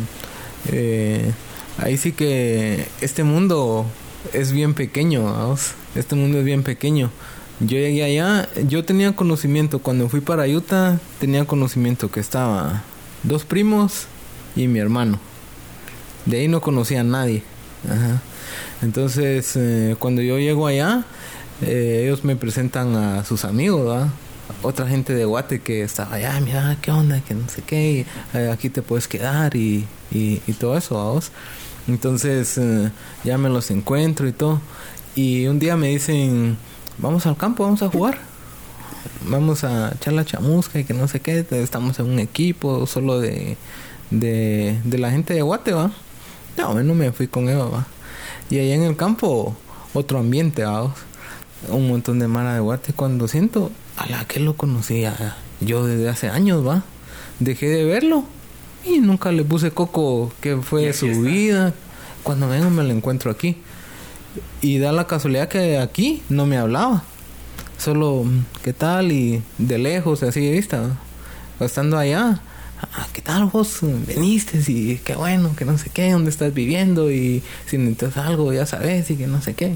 eh, 0.69 1.31
ahí 1.77 1.97
sí 1.97 2.11
que 2.11 2.87
este 2.99 3.23
mundo 3.23 3.85
es 4.33 4.51
bien 4.51 4.73
pequeño, 4.73 5.23
vamos. 5.23 5.71
Este 5.95 6.15
mundo 6.15 6.39
es 6.39 6.45
bien 6.45 6.63
pequeño. 6.63 7.11
Yo 7.59 7.77
llegué 7.77 8.03
allá, 8.03 8.49
yo 8.67 8.83
tenía 8.83 9.15
conocimiento, 9.15 9.79
cuando 9.79 10.09
fui 10.09 10.21
para 10.21 10.47
Utah, 10.47 10.99
tenía 11.19 11.45
conocimiento 11.45 12.09
que 12.09 12.19
estaba 12.19 12.83
dos 13.23 13.43
primos 13.45 14.07
y 14.55 14.67
mi 14.67 14.79
hermano. 14.79 15.19
De 16.25 16.39
ahí 16.39 16.47
no 16.47 16.61
conocía 16.61 17.01
a 17.01 17.03
nadie. 17.03 17.43
Entonces, 18.81 19.55
eh, 19.55 19.95
cuando 19.99 20.21
yo 20.21 20.39
llego 20.39 20.67
allá, 20.67 21.03
eh, 21.61 22.01
ellos 22.03 22.23
me 22.23 22.35
presentan 22.35 22.95
a 22.95 23.25
sus 23.25 23.45
amigos, 23.45 24.07
Otra 24.63 24.85
gente 24.85 25.13
de 25.13 25.23
Guate 25.23 25.61
que 25.61 25.81
estaba 25.81 26.15
allá, 26.15 26.39
mira, 26.41 26.77
qué 26.81 26.91
onda, 26.91 27.21
que 27.21 27.33
no 27.33 27.47
sé 27.47 27.61
qué, 27.61 28.05
eh, 28.33 28.49
aquí 28.51 28.69
te 28.69 28.81
puedes 28.81 29.07
quedar 29.07 29.55
y, 29.55 29.87
y, 30.11 30.39
todo 30.59 30.77
eso. 30.77 31.21
Entonces 31.87 32.57
eh, 32.57 32.91
ya 33.23 33.37
me 33.37 33.49
los 33.49 33.71
encuentro 33.71 34.27
y 34.27 34.31
todo. 34.31 34.61
Y 35.15 35.47
un 35.47 35.59
día 35.59 35.75
me 35.75 35.89
dicen, 35.89 36.57
vamos 36.97 37.25
al 37.25 37.37
campo, 37.37 37.63
vamos 37.63 37.81
a 37.81 37.89
jugar. 37.89 38.19
Vamos 39.27 39.63
a 39.63 39.93
echar 39.95 40.13
la 40.13 40.25
chamusca 40.25 40.79
y 40.79 40.83
que 40.83 40.93
no 40.93 41.07
sé 41.07 41.19
qué. 41.19 41.45
Estamos 41.51 41.99
en 41.99 42.09
un 42.09 42.19
equipo 42.19 42.85
solo 42.87 43.19
de, 43.19 43.57
de, 44.09 44.97
la 44.97 45.11
gente 45.11 45.33
de 45.33 45.41
Guate, 45.41 45.73
¿va? 45.73 45.91
No, 46.57 46.81
no 46.81 46.93
me 46.93 47.11
fui 47.11 47.27
con 47.27 47.49
Eva, 47.49 47.65
¿va? 47.65 47.87
Y 48.49 48.59
allá 48.59 48.75
en 48.75 48.83
el 48.83 48.95
campo, 48.95 49.55
otro 49.93 50.19
ambiente, 50.19 50.63
¿va? 50.63 50.93
Un 51.69 51.87
montón 51.87 52.19
de 52.19 52.27
mara 52.27 52.53
de 52.53 52.59
Guate. 52.59 52.93
Cuando 52.93 53.27
siento, 53.27 53.71
a 53.97 54.07
la 54.07 54.25
que 54.25 54.39
lo 54.39 54.55
conocía 54.55 55.37
yo 55.59 55.85
desde 55.85 56.09
hace 56.09 56.29
años, 56.29 56.65
¿va? 56.65 56.83
Dejé 57.39 57.69
de 57.69 57.85
verlo 57.85 58.25
y 58.85 58.99
nunca 58.99 59.31
le 59.31 59.43
puse 59.43 59.71
coco 59.71 60.31
que 60.41 60.57
fue 60.57 60.93
su 60.93 61.07
vida. 61.21 61.73
Cuando 62.23 62.47
vengo 62.47 62.69
me 62.69 62.83
lo 62.83 62.91
encuentro 62.91 63.31
aquí. 63.31 63.57
Y 64.61 64.79
da 64.79 64.91
la 64.91 65.07
casualidad 65.07 65.49
que 65.49 65.77
aquí 65.77 66.23
no 66.29 66.45
me 66.45 66.57
hablaba. 66.57 67.03
Solo, 67.77 68.25
¿qué 68.63 68.73
tal? 68.73 69.11
Y 69.11 69.41
de 69.57 69.77
lejos, 69.77 70.23
así 70.23 70.41
de 70.41 70.51
vista. 70.51 70.97
Estando 71.59 71.97
allá, 71.97 72.41
ah, 72.81 73.07
¿qué 73.13 73.21
tal 73.21 73.45
vos? 73.45 73.79
Veniste 73.81 74.61
y 74.71 74.97
qué 75.03 75.15
bueno, 75.15 75.55
que 75.55 75.65
no 75.65 75.77
sé 75.77 75.89
qué, 75.89 76.11
dónde 76.11 76.29
estás 76.29 76.53
viviendo 76.53 77.11
y 77.11 77.43
si 77.67 77.77
necesitas 77.77 78.17
algo 78.17 78.53
ya 78.53 78.65
sabes 78.65 79.09
y 79.11 79.15
que 79.15 79.27
no 79.27 79.41
sé 79.41 79.53
qué. 79.53 79.75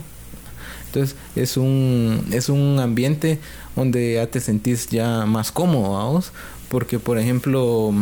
Entonces 0.88 1.16
es 1.36 1.58
un, 1.58 2.26
es 2.32 2.50
un 2.50 2.80
ambiente 2.80 3.40
donde 3.76 4.14
ya 4.14 4.28
te 4.28 4.40
sentís 4.40 4.88
ya 4.88 5.26
más 5.26 5.52
cómodo, 5.52 5.94
vamos, 5.94 6.32
porque 6.70 7.00
por 7.00 7.18
ejemplo 7.18 7.94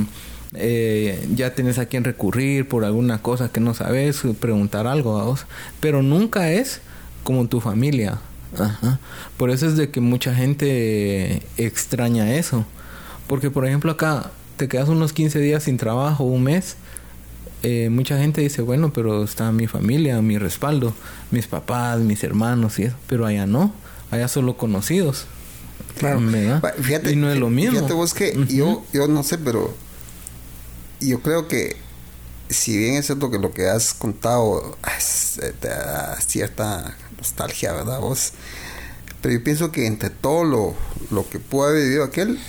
eh, 0.56 1.28
ya 1.36 1.56
tienes 1.56 1.80
a 1.80 1.86
quien 1.86 2.04
recurrir 2.04 2.68
por 2.68 2.86
alguna 2.86 3.22
cosa 3.22 3.50
que 3.50 3.60
no 3.60 3.74
sabes, 3.74 4.22
preguntar 4.40 4.88
algo, 4.88 5.16
vamos, 5.16 5.46
pero 5.80 6.02
nunca 6.02 6.52
es 6.52 6.82
como 7.24 7.48
tu 7.48 7.60
familia. 7.60 8.20
Ajá. 8.58 9.00
Por 9.38 9.50
eso 9.50 9.68
es 9.68 9.78
de 9.78 9.90
que 9.90 10.00
mucha 10.00 10.36
gente 10.36 11.42
extraña 11.58 12.36
eso. 12.36 12.66
Porque 13.28 13.50
por 13.50 13.66
ejemplo 13.66 13.92
acá 13.92 14.32
te 14.58 14.68
quedas 14.68 14.90
unos 14.90 15.14
15 15.14 15.40
días 15.40 15.64
sin 15.64 15.78
trabajo, 15.78 16.24
un 16.24 16.44
mes, 16.44 16.76
eh, 17.64 17.90
mucha 17.90 18.18
gente 18.18 18.42
dice, 18.42 18.62
bueno, 18.62 18.92
pero 18.94 19.24
está 19.24 19.52
mi 19.52 19.68
familia, 19.68 20.22
mi 20.22 20.38
respaldo, 20.38 20.94
mis 21.32 21.48
papás, 21.48 22.00
mis 22.00 22.24
hermanos 22.24 22.78
y 22.78 22.84
eso, 22.84 22.96
pero 23.08 23.26
allá 23.26 23.48
no, 23.48 23.74
allá 24.12 24.28
solo 24.28 24.58
conocidos. 24.58 25.26
Claro. 25.98 26.22
Fíjate, 26.82 27.12
y 27.12 27.16
no 27.16 27.32
es 27.32 27.40
lo 27.40 27.50
mismo. 27.50 27.72
Fíjate 27.72 27.94
vos 27.94 28.14
que 28.14 28.38
yo, 28.50 28.84
yo 28.94 29.08
no 29.08 29.24
sé, 29.24 29.38
pero 29.38 29.74
yo 31.08 31.22
creo 31.22 31.48
que 31.48 31.78
si 32.50 32.78
bien 32.78 32.96
es 32.96 33.08
cierto 33.08 33.32
que 33.32 33.40
lo 33.40 33.52
que 33.52 33.68
has 33.68 33.94
contado 33.94 34.78
te 35.60 35.68
da 35.68 36.20
cierta 36.22 36.96
nostalgia, 37.18 37.74
¿verdad? 37.74 38.00
Vos, 38.00 38.34
pero 39.22 39.34
yo 39.34 39.44
pienso 39.44 39.72
que 39.72 39.88
entre 39.88 40.10
todo 40.10 40.44
lo, 40.44 40.76
lo 41.10 41.28
que 41.30 41.40
pudo 41.40 41.68
haber 41.68 41.84
vivido 41.84 42.04
aquel, 42.04 42.40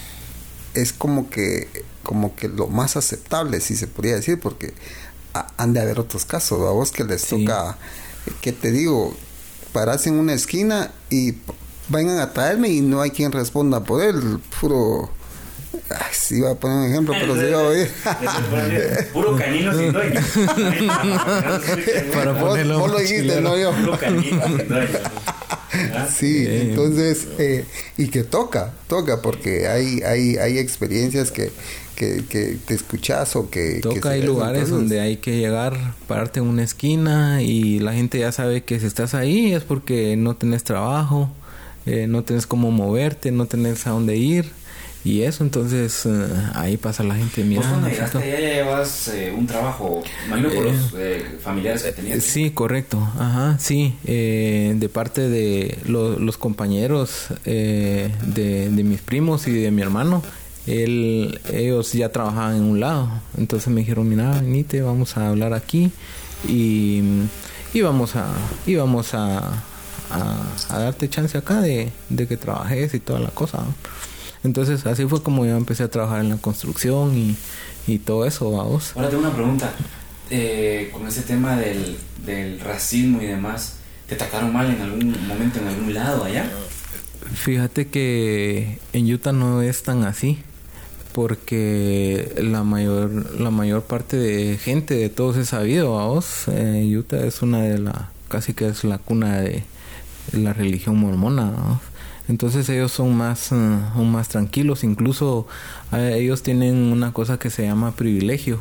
es 0.74 0.92
como 0.92 1.30
que 1.30 1.68
como 2.04 2.36
que 2.36 2.48
lo 2.48 2.68
más 2.68 2.96
aceptable, 2.96 3.60
si 3.60 3.74
se 3.74 3.88
podría 3.88 4.14
decir, 4.14 4.38
porque 4.38 4.74
han 5.56 5.72
de 5.72 5.80
haber 5.80 5.98
otros 5.98 6.24
casos, 6.24 6.60
a 6.60 6.70
vos 6.70 6.92
que 6.92 7.02
les 7.02 7.26
toca, 7.26 7.76
que 8.40 8.52
te 8.52 8.70
digo, 8.70 9.16
pararse 9.72 10.10
en 10.10 10.16
una 10.16 10.34
esquina 10.34 10.92
y 11.10 11.34
vengan 11.88 12.20
a 12.20 12.32
traerme 12.32 12.68
y 12.68 12.80
no 12.80 13.00
hay 13.00 13.10
quien 13.10 13.32
responda 13.32 13.82
por 13.82 14.02
él, 14.02 14.40
puro... 14.60 15.10
Ay, 15.90 16.38
iba 16.38 16.50
a 16.50 16.54
poner 16.54 16.78
un 16.78 16.84
ejemplo, 16.90 17.14
pero 17.18 17.36
se 17.36 17.48
iba 17.48 17.60
a 17.60 17.62
oír. 17.62 17.90
Puro 19.12 19.36
canino 19.36 19.76
sin 19.76 19.92
dueño. 19.92 20.20
Para 22.12 22.38
ponerlo 22.38 22.78
vos, 22.78 22.90
lo 22.90 22.98
dijiste, 22.98 23.40
no 23.40 23.56
yo. 23.56 23.72
Puro 23.72 23.98
canino 23.98 24.46
sin 24.46 24.68
dueño. 24.68 24.88
Sí, 26.08 26.46
entonces, 26.48 27.26
eh, 27.38 27.64
y 27.96 28.06
que 28.06 28.22
toca, 28.22 28.72
toca, 28.86 29.22
porque 29.22 29.66
hay, 29.66 30.02
hay, 30.02 30.36
hay 30.36 30.58
experiencias 30.58 31.32
que, 31.32 31.50
que, 31.96 32.24
que 32.28 32.58
te 32.64 32.74
escuchas 32.74 33.34
o 33.36 33.50
que... 33.50 33.80
Toca, 33.82 34.10
hay 34.10 34.22
lugares 34.22 34.70
donde 34.70 35.00
hay 35.00 35.16
que 35.16 35.36
llegar, 35.36 35.94
pararte 36.06 36.40
en 36.40 36.46
una 36.46 36.62
esquina 36.62 37.42
y 37.42 37.80
la 37.80 37.92
gente 37.92 38.18
ya 38.18 38.30
sabe 38.32 38.62
que 38.62 38.78
si 38.78 38.86
estás 38.86 39.14
ahí 39.14 39.52
es 39.52 39.64
porque 39.64 40.16
no 40.16 40.36
tenés 40.36 40.62
trabajo, 40.64 41.30
eh, 41.86 42.06
no 42.08 42.22
tenés 42.22 42.46
cómo 42.46 42.70
moverte, 42.70 43.30
no 43.32 43.46
tenés 43.46 43.86
a 43.86 43.90
dónde 43.90 44.16
ir. 44.16 44.52
Y 45.04 45.22
eso, 45.22 45.44
entonces, 45.44 46.06
eh, 46.06 46.26
ahí 46.54 46.76
pasa 46.76 47.02
la 47.04 47.14
gente. 47.14 47.44
Mira, 47.44 47.60
¿Vos 47.60 47.70
cuando 47.70 47.88
llegaste 47.88 48.18
ya 48.18 48.38
llevas 48.38 49.08
eh, 49.08 49.34
un 49.36 49.46
trabajo, 49.46 50.02
imagino 50.26 50.48
por 50.48 50.64
los 50.64 50.94
familiares 51.42 51.82
que 51.82 51.92
tenías? 51.92 52.24
Sí, 52.24 52.50
correcto. 52.50 52.98
Ajá, 53.18 53.58
sí. 53.58 53.94
de 54.04 54.90
parte 54.92 55.28
de 55.28 55.78
los 55.84 56.38
compañeros 56.38 57.26
de, 57.44 58.10
de 58.24 58.84
mis 58.84 59.00
primos 59.02 59.46
y 59.46 59.52
de 59.52 59.70
mi 59.70 59.82
hermano, 59.82 60.22
él, 60.66 61.40
ellos 61.52 61.92
ya 61.92 62.08
trabajaban 62.08 62.56
en 62.56 62.62
un 62.62 62.80
lado. 62.80 63.08
Entonces 63.36 63.68
me 63.68 63.80
dijeron, 63.80 64.08
mira, 64.08 64.40
venite, 64.40 64.82
vamos 64.82 65.16
a 65.16 65.28
hablar 65.28 65.52
aquí 65.52 65.90
y, 66.48 67.02
vamos 67.82 68.16
a, 68.16 68.26
y 68.66 68.74
vamos 68.76 69.14
a, 69.14 69.62
a, 70.10 70.78
darte 70.78 71.08
chance 71.08 71.36
acá 71.36 71.60
de, 71.60 71.92
que 72.16 72.36
trabajes 72.36 72.94
y 72.94 73.00
toda 73.00 73.20
la 73.20 73.30
cosa. 73.30 73.64
Entonces 74.44 74.84
así 74.86 75.06
fue 75.06 75.22
como 75.22 75.46
yo 75.46 75.56
empecé 75.56 75.82
a 75.82 75.88
trabajar 75.88 76.20
en 76.20 76.28
la 76.28 76.36
construcción 76.36 77.16
y, 77.16 77.36
y 77.86 77.98
todo 77.98 78.26
eso, 78.26 78.50
vamos. 78.50 78.92
Ahora 78.94 79.08
tengo 79.08 79.22
una 79.22 79.34
pregunta. 79.34 79.72
Eh, 80.30 80.90
con 80.92 81.06
ese 81.06 81.22
tema 81.22 81.56
del, 81.56 81.96
del 82.24 82.60
racismo 82.60 83.20
y 83.20 83.26
demás, 83.26 83.76
¿te 84.06 84.16
trataron 84.16 84.52
mal 84.52 84.66
en 84.66 84.80
algún 84.80 85.26
momento 85.26 85.58
en 85.58 85.68
algún 85.68 85.92
lado 85.92 86.24
allá? 86.24 86.50
Fíjate 87.34 87.88
que 87.88 88.78
en 88.92 89.12
Utah 89.12 89.32
no 89.32 89.62
es 89.62 89.82
tan 89.82 90.04
así 90.04 90.38
porque 91.12 92.32
la 92.36 92.64
mayor 92.64 93.40
la 93.40 93.50
mayor 93.50 93.82
parte 93.84 94.16
de 94.16 94.58
gente 94.58 94.94
de 94.94 95.08
todos 95.08 95.36
es 95.36 95.50
sabido 95.50 95.90
vos 95.90 96.48
eh, 96.48 96.92
Utah 96.96 97.24
es 97.24 97.40
una 97.40 97.62
de 97.62 97.78
la 97.78 98.10
casi 98.28 98.52
que 98.52 98.66
es 98.66 98.82
la 98.82 98.98
cuna 98.98 99.38
de 99.38 99.62
la 100.32 100.52
religión 100.52 100.98
mormona 100.98 101.80
entonces 102.28 102.68
ellos 102.68 102.92
son 102.92 103.16
más 103.16 103.52
eh, 103.52 103.78
son 103.94 104.12
más 104.12 104.28
tranquilos 104.28 104.84
incluso 104.84 105.46
eh, 105.92 106.16
ellos 106.18 106.42
tienen 106.42 106.74
una 106.92 107.12
cosa 107.12 107.38
que 107.38 107.50
se 107.50 107.64
llama 107.64 107.92
privilegio 107.92 108.60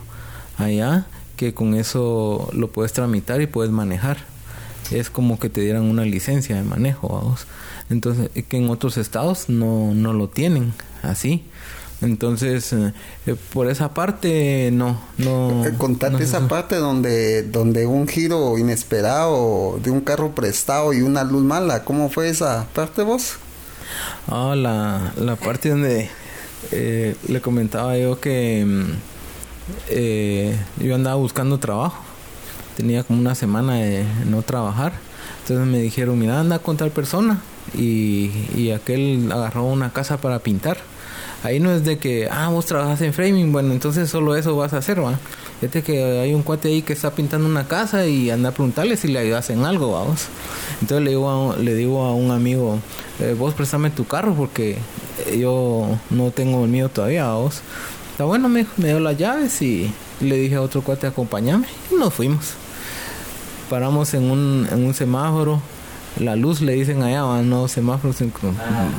allá 0.57 1.07
que 1.37 1.53
con 1.53 1.73
eso 1.73 2.49
lo 2.53 2.69
puedes 2.69 2.93
tramitar 2.93 3.41
y 3.41 3.47
puedes 3.47 3.71
manejar 3.71 4.17
es 4.91 5.09
como 5.09 5.39
que 5.39 5.49
te 5.49 5.61
dieran 5.61 5.83
una 5.83 6.05
licencia 6.05 6.55
de 6.55 6.63
manejo 6.63 7.09
vamos 7.09 7.47
entonces 7.89 8.29
que 8.47 8.57
en 8.57 8.69
otros 8.69 8.97
estados 8.97 9.49
no 9.49 9.93
no 9.93 10.13
lo 10.13 10.29
tienen 10.29 10.73
así 11.01 11.45
entonces, 12.03 12.73
eh, 12.73 12.93
eh, 13.25 13.35
por 13.53 13.69
esa 13.69 13.93
parte, 13.93 14.69
no, 14.73 14.99
no. 15.17 15.65
Eh, 15.65 15.73
contate 15.77 16.21
esa 16.21 16.47
parte 16.47 16.75
donde, 16.75 17.43
donde 17.43 17.85
un 17.85 18.07
giro 18.07 18.57
inesperado 18.57 19.79
de 19.81 19.89
un 19.89 20.01
carro 20.01 20.35
prestado 20.35 20.91
y 20.93 21.01
una 21.01 21.23
luz 21.23 21.43
mala. 21.43 21.85
¿Cómo 21.85 22.09
fue 22.09 22.29
esa 22.29 22.67
parte 22.73 23.03
vos? 23.03 23.37
Ah, 24.27 24.55
la, 24.55 25.13
la 25.17 25.35
parte 25.35 25.69
donde 25.69 26.09
le 26.71 27.41
comentaba 27.41 27.97
yo 27.97 28.19
que 28.19 28.65
mm, 28.65 30.83
yo 30.83 30.95
andaba 30.95 31.15
buscando 31.15 31.59
trabajo. 31.59 32.03
Tenía 32.77 33.03
como 33.03 33.19
una 33.19 33.35
semana 33.35 33.75
de 33.75 34.05
no 34.25 34.41
trabajar. 34.41 34.93
Entonces 35.41 35.67
me 35.67 35.79
dijeron, 35.79 36.17
mira, 36.17 36.39
anda 36.39 36.59
con 36.59 36.77
tal 36.77 36.91
persona. 36.91 37.41
Y, 37.75 38.31
y 38.55 38.71
aquel 38.71 39.31
agarró 39.31 39.63
una 39.63 39.93
casa 39.93 40.17
para 40.17 40.39
pintar 40.39 40.77
Ahí 41.43 41.59
no 41.59 41.71
es 41.71 41.83
de 41.83 41.97
que, 41.97 42.29
ah, 42.31 42.47
vos 42.47 42.65
trabajas 42.65 43.01
en 43.01 43.13
framing, 43.13 43.51
bueno, 43.51 43.73
entonces 43.73 44.09
solo 44.09 44.35
eso 44.35 44.55
vas 44.55 44.73
a 44.73 44.77
hacer, 44.77 45.03
va. 45.03 45.19
Fíjate 45.63 45.81
que 45.81 46.19
hay 46.19 46.33
un 46.33 46.43
cuate 46.43 46.67
ahí 46.67 46.81
que 46.81 46.91
está 46.91 47.11
pintando 47.11 47.47
una 47.47 47.65
casa 47.65 48.05
y 48.05 48.29
anda 48.29 48.49
a 48.49 48.51
preguntarle 48.51 48.97
si 48.97 49.07
le 49.07 49.19
ayudas 49.19 49.49
en 49.49 49.63
algo, 49.63 49.93
vamos. 49.93 50.25
Entonces 50.81 51.05
le 51.05 51.11
digo 51.11 51.53
a, 51.53 51.55
le 51.55 51.73
digo 51.73 52.03
a 52.03 52.13
un 52.13 52.31
amigo, 52.31 52.79
eh, 53.21 53.33
vos 53.39 53.53
préstame 53.53 53.89
tu 53.89 54.05
carro 54.05 54.33
porque 54.33 54.75
yo 55.39 55.97
no 56.09 56.31
tengo 56.31 56.65
el 56.65 56.69
mío 56.69 56.89
todavía, 56.89 57.31
vos. 57.31 57.61
Está 58.11 58.25
bueno, 58.25 58.49
me, 58.49 58.65
dio 58.75 58.99
las 58.99 59.17
llaves 59.17 59.61
y 59.61 59.89
le 60.19 60.35
dije 60.35 60.55
a 60.55 60.61
otro 60.61 60.81
cuate, 60.81 61.07
acompáñame 61.07 61.65
y 61.89 61.95
nos 61.95 62.13
fuimos. 62.13 62.55
Paramos 63.69 64.13
en 64.15 64.29
un, 64.29 64.67
en 64.69 64.85
un 64.85 64.93
semáforo, 64.93 65.61
la 66.19 66.35
luz 66.35 66.59
le 66.59 66.73
dicen 66.73 67.03
allá, 67.03 67.21
no 67.41 67.69
semáforos. 67.69 68.17
Ah 68.21 68.89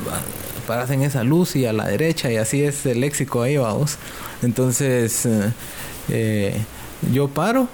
paras 0.65 0.91
en 0.91 1.03
esa 1.03 1.23
luz 1.23 1.57
y 1.57 1.67
a 1.67 1.73
la 1.73 1.87
derecha 1.87 2.33
y 2.33 2.37
así 2.37 2.63
es 2.63 2.85
el 2.87 3.01
léxico 3.01 3.43
ahí, 3.43 3.57
vamos. 3.57 3.99
Entonces 4.43 5.27
eh, 5.27 5.53
eh, 6.09 6.57
yo 7.13 7.29
paro 7.29 7.69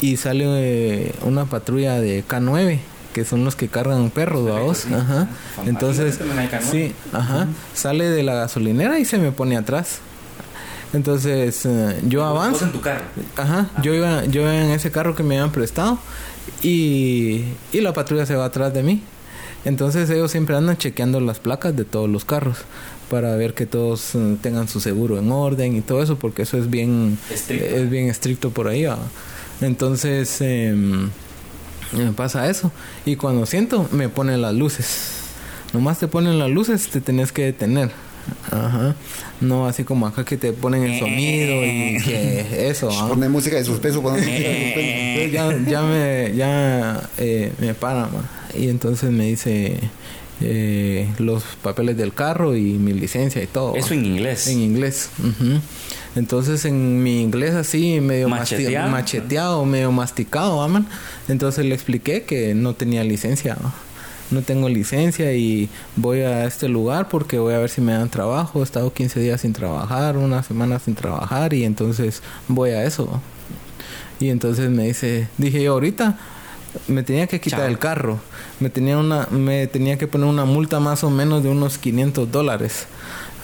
y 0.00 0.16
sale 0.16 0.44
eh, 0.46 1.14
una 1.22 1.46
patrulla 1.46 2.00
de 2.00 2.24
K9 2.26 2.78
que 3.12 3.24
son 3.24 3.44
los 3.44 3.54
que 3.54 3.68
cargan 3.68 4.10
perros. 4.10 4.86
Ajá. 4.92 5.28
Entonces, 5.66 6.18
sí, 6.68 6.92
ajá. 7.12 7.46
Sale 7.72 8.10
de 8.10 8.24
la 8.24 8.34
gasolinera 8.34 8.98
y 8.98 9.04
se 9.04 9.18
me 9.18 9.30
pone 9.30 9.56
atrás. 9.56 10.00
Entonces, 10.92 11.66
yo 12.08 12.24
avanzo. 12.24 12.64
en 12.64 12.72
tu 12.72 12.80
carro? 12.80 13.04
Ajá. 13.36 13.68
Yo 13.82 13.94
iba, 13.94 14.24
yo 14.24 14.42
iba 14.42 14.54
en 14.54 14.70
ese 14.72 14.90
carro 14.90 15.14
que 15.14 15.22
me 15.22 15.38
habían 15.38 15.52
prestado 15.52 15.98
y, 16.62 17.44
y 17.72 17.80
la 17.80 17.92
patrulla 17.92 18.26
se 18.26 18.34
va 18.34 18.46
atrás 18.46 18.74
de 18.74 18.82
mí. 18.82 19.02
Entonces 19.64 20.10
ellos 20.10 20.30
siempre 20.30 20.56
andan 20.56 20.76
chequeando 20.76 21.20
las 21.20 21.38
placas 21.38 21.74
de 21.76 21.84
todos 21.84 22.08
los 22.08 22.24
carros 22.24 22.58
para 23.10 23.34
ver 23.36 23.54
que 23.54 23.66
todos 23.66 24.14
eh, 24.14 24.36
tengan 24.42 24.68
su 24.68 24.80
seguro 24.80 25.18
en 25.18 25.30
orden 25.30 25.76
y 25.76 25.80
todo 25.80 26.02
eso, 26.02 26.18
porque 26.18 26.42
eso 26.42 26.58
es 26.58 26.70
bien 26.70 27.18
estricto, 27.30 27.76
es 27.76 27.90
bien 27.90 28.08
estricto 28.08 28.50
por 28.50 28.68
ahí. 28.68 28.86
Entonces 29.60 30.40
em, 30.40 31.10
me 31.92 32.12
pasa 32.14 32.48
eso 32.50 32.72
y 33.06 33.16
cuando 33.16 33.46
siento 33.46 33.88
me 33.92 34.08
ponen 34.08 34.42
las 34.42 34.54
luces. 34.54 35.10
Nomás 35.72 35.98
te 35.98 36.08
ponen 36.08 36.38
las 36.38 36.50
luces, 36.50 36.88
te 36.88 37.00
tenés 37.00 37.32
que 37.32 37.44
detener. 37.44 37.90
Ajá. 38.50 38.94
No 39.40 39.66
así 39.66 39.84
como 39.84 40.06
acá 40.06 40.24
que 40.24 40.36
te 40.36 40.52
ponen 40.52 40.84
el 40.84 40.98
sonido 40.98 41.64
y 41.64 41.98
que 42.02 42.68
eso. 42.68 42.88
Ponen 43.08 43.30
música 43.30 43.56
de 43.56 43.64
suspenso. 43.64 44.02
ya, 45.32 45.58
ya 45.66 45.82
me, 45.82 46.32
ya, 46.34 47.08
eh, 47.18 47.52
me 47.58 47.74
para, 47.74 48.08
y 48.56 48.68
entonces 48.68 49.10
me 49.10 49.26
dice 49.26 49.78
eh, 50.40 51.08
los 51.18 51.42
papeles 51.62 51.96
del 51.96 52.12
carro 52.12 52.56
y 52.56 52.74
mi 52.74 52.92
licencia 52.92 53.42
y 53.42 53.46
todo. 53.46 53.76
Eso 53.76 53.94
en 53.94 54.04
inglés. 54.04 54.48
En 54.48 54.60
inglés. 54.60 55.10
Entonces 56.16 56.64
en 56.64 57.02
mi 57.02 57.22
inglés 57.22 57.54
así 57.54 58.00
medio 58.00 58.28
Macheteado. 58.28 58.90
macheteado, 58.90 59.64
medio 59.64 59.92
masticado, 59.92 60.62
aman. 60.62 60.86
Entonces 61.28 61.64
le 61.64 61.74
expliqué 61.74 62.22
que 62.22 62.54
no 62.54 62.74
tenía 62.74 63.04
licencia. 63.04 63.56
¿va? 63.62 63.72
No 64.30 64.42
tengo 64.42 64.68
licencia 64.68 65.32
y 65.34 65.68
voy 65.96 66.20
a 66.20 66.46
este 66.46 66.68
lugar 66.68 67.08
porque 67.08 67.38
voy 67.38 67.54
a 67.54 67.58
ver 67.58 67.70
si 67.70 67.80
me 67.80 67.92
dan 67.92 68.08
trabajo. 68.10 68.60
He 68.60 68.64
estado 68.64 68.92
15 68.92 69.20
días 69.20 69.40
sin 69.40 69.52
trabajar, 69.52 70.16
una 70.16 70.42
semana 70.42 70.78
sin 70.78 70.94
trabajar 70.94 71.52
y 71.54 71.64
entonces 71.64 72.22
voy 72.48 72.70
a 72.70 72.84
eso. 72.84 73.06
¿va? 73.06 73.20
Y 74.20 74.30
entonces 74.30 74.70
me 74.70 74.84
dice, 74.84 75.28
dije 75.38 75.62
yo 75.62 75.72
ahorita 75.72 76.16
me 76.88 77.02
tenía 77.02 77.26
que 77.26 77.40
quitar 77.40 77.60
Chao. 77.60 77.68
el 77.68 77.78
carro. 77.78 78.18
Me 78.60 78.70
tenía 78.70 78.98
una 78.98 79.26
me 79.30 79.66
tenía 79.66 79.98
que 79.98 80.06
poner 80.06 80.28
una 80.28 80.44
multa 80.44 80.80
más 80.80 81.04
o 81.04 81.10
menos 81.10 81.42
de 81.42 81.48
unos 81.48 81.78
500 81.78 82.30
dólares. 82.30 82.86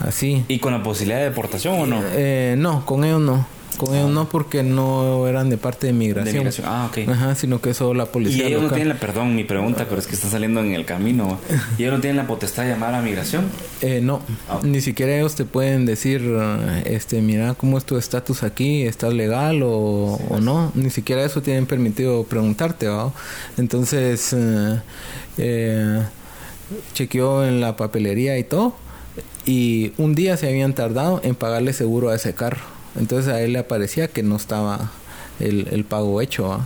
Así. 0.00 0.44
¿Y 0.48 0.58
con 0.60 0.72
la 0.72 0.82
posibilidad 0.82 1.18
de 1.18 1.24
deportación 1.24 1.78
o 1.78 1.86
no? 1.86 2.00
Eh, 2.12 2.54
no, 2.58 2.84
con 2.86 3.04
ellos 3.04 3.20
no. 3.20 3.46
Con 3.80 3.94
ellos 3.94 4.10
no 4.10 4.28
porque 4.28 4.62
no 4.62 5.26
eran 5.26 5.48
de 5.50 5.56
parte 5.56 5.86
de 5.86 5.92
migración. 5.92 6.32
De 6.34 6.38
migración. 6.40 6.66
Ah, 6.68 6.88
ok. 6.90 7.08
Ajá, 7.08 7.34
sino 7.34 7.60
que 7.60 7.72
solo 7.74 7.94
la 7.94 8.04
Y 8.04 8.06
policía 8.08 8.46
ellos 8.46 8.58
no 8.60 8.64
local. 8.64 8.76
tienen 8.76 8.94
la, 8.94 9.00
perdón, 9.00 9.34
mi 9.34 9.44
pregunta, 9.44 9.86
pero 9.88 10.00
es 10.00 10.06
que 10.06 10.14
están 10.14 10.30
saliendo 10.30 10.60
en 10.60 10.74
el 10.74 10.84
camino. 10.84 11.38
Y 11.78 11.82
ellos 11.82 11.94
no 11.94 12.00
tienen 12.00 12.16
la 12.18 12.26
potestad 12.26 12.64
de 12.64 12.70
llamar 12.70 12.94
a 12.94 13.00
migración. 13.02 13.46
Eh, 13.80 14.00
no, 14.02 14.20
Ah, 14.48 14.60
ni 14.62 14.80
siquiera 14.80 15.16
ellos 15.16 15.34
te 15.34 15.44
pueden 15.44 15.86
decir, 15.86 16.22
eh, 16.24 16.82
este, 16.86 17.22
mira 17.22 17.54
cómo 17.54 17.78
es 17.78 17.84
tu 17.84 17.96
estatus 17.96 18.42
aquí, 18.42 18.82
estás 18.82 19.14
legal 19.14 19.62
o, 19.62 20.18
o 20.28 20.40
no. 20.40 20.72
Ni 20.74 20.90
siquiera 20.90 21.24
eso 21.24 21.40
tienen 21.42 21.66
permitido 21.66 22.24
preguntarte, 22.24 22.88
¿va? 22.88 23.12
Entonces, 23.56 24.32
eh, 24.34 24.80
eh, 25.38 26.02
chequeó 26.94 27.44
en 27.44 27.60
la 27.60 27.76
papelería 27.76 28.36
y 28.38 28.44
todo. 28.44 28.74
Y 29.46 29.92
un 29.98 30.14
día 30.14 30.36
se 30.36 30.48
habían 30.48 30.74
tardado 30.74 31.20
en 31.24 31.34
pagarle 31.34 31.72
seguro 31.72 32.10
a 32.10 32.14
ese 32.16 32.34
carro. 32.34 32.60
Entonces 32.98 33.32
a 33.32 33.40
él 33.40 33.52
le 33.52 33.60
aparecía 33.60 34.08
que 34.08 34.22
no 34.22 34.36
estaba 34.36 34.90
el, 35.38 35.68
el 35.70 35.84
pago 35.84 36.20
hecho 36.20 36.60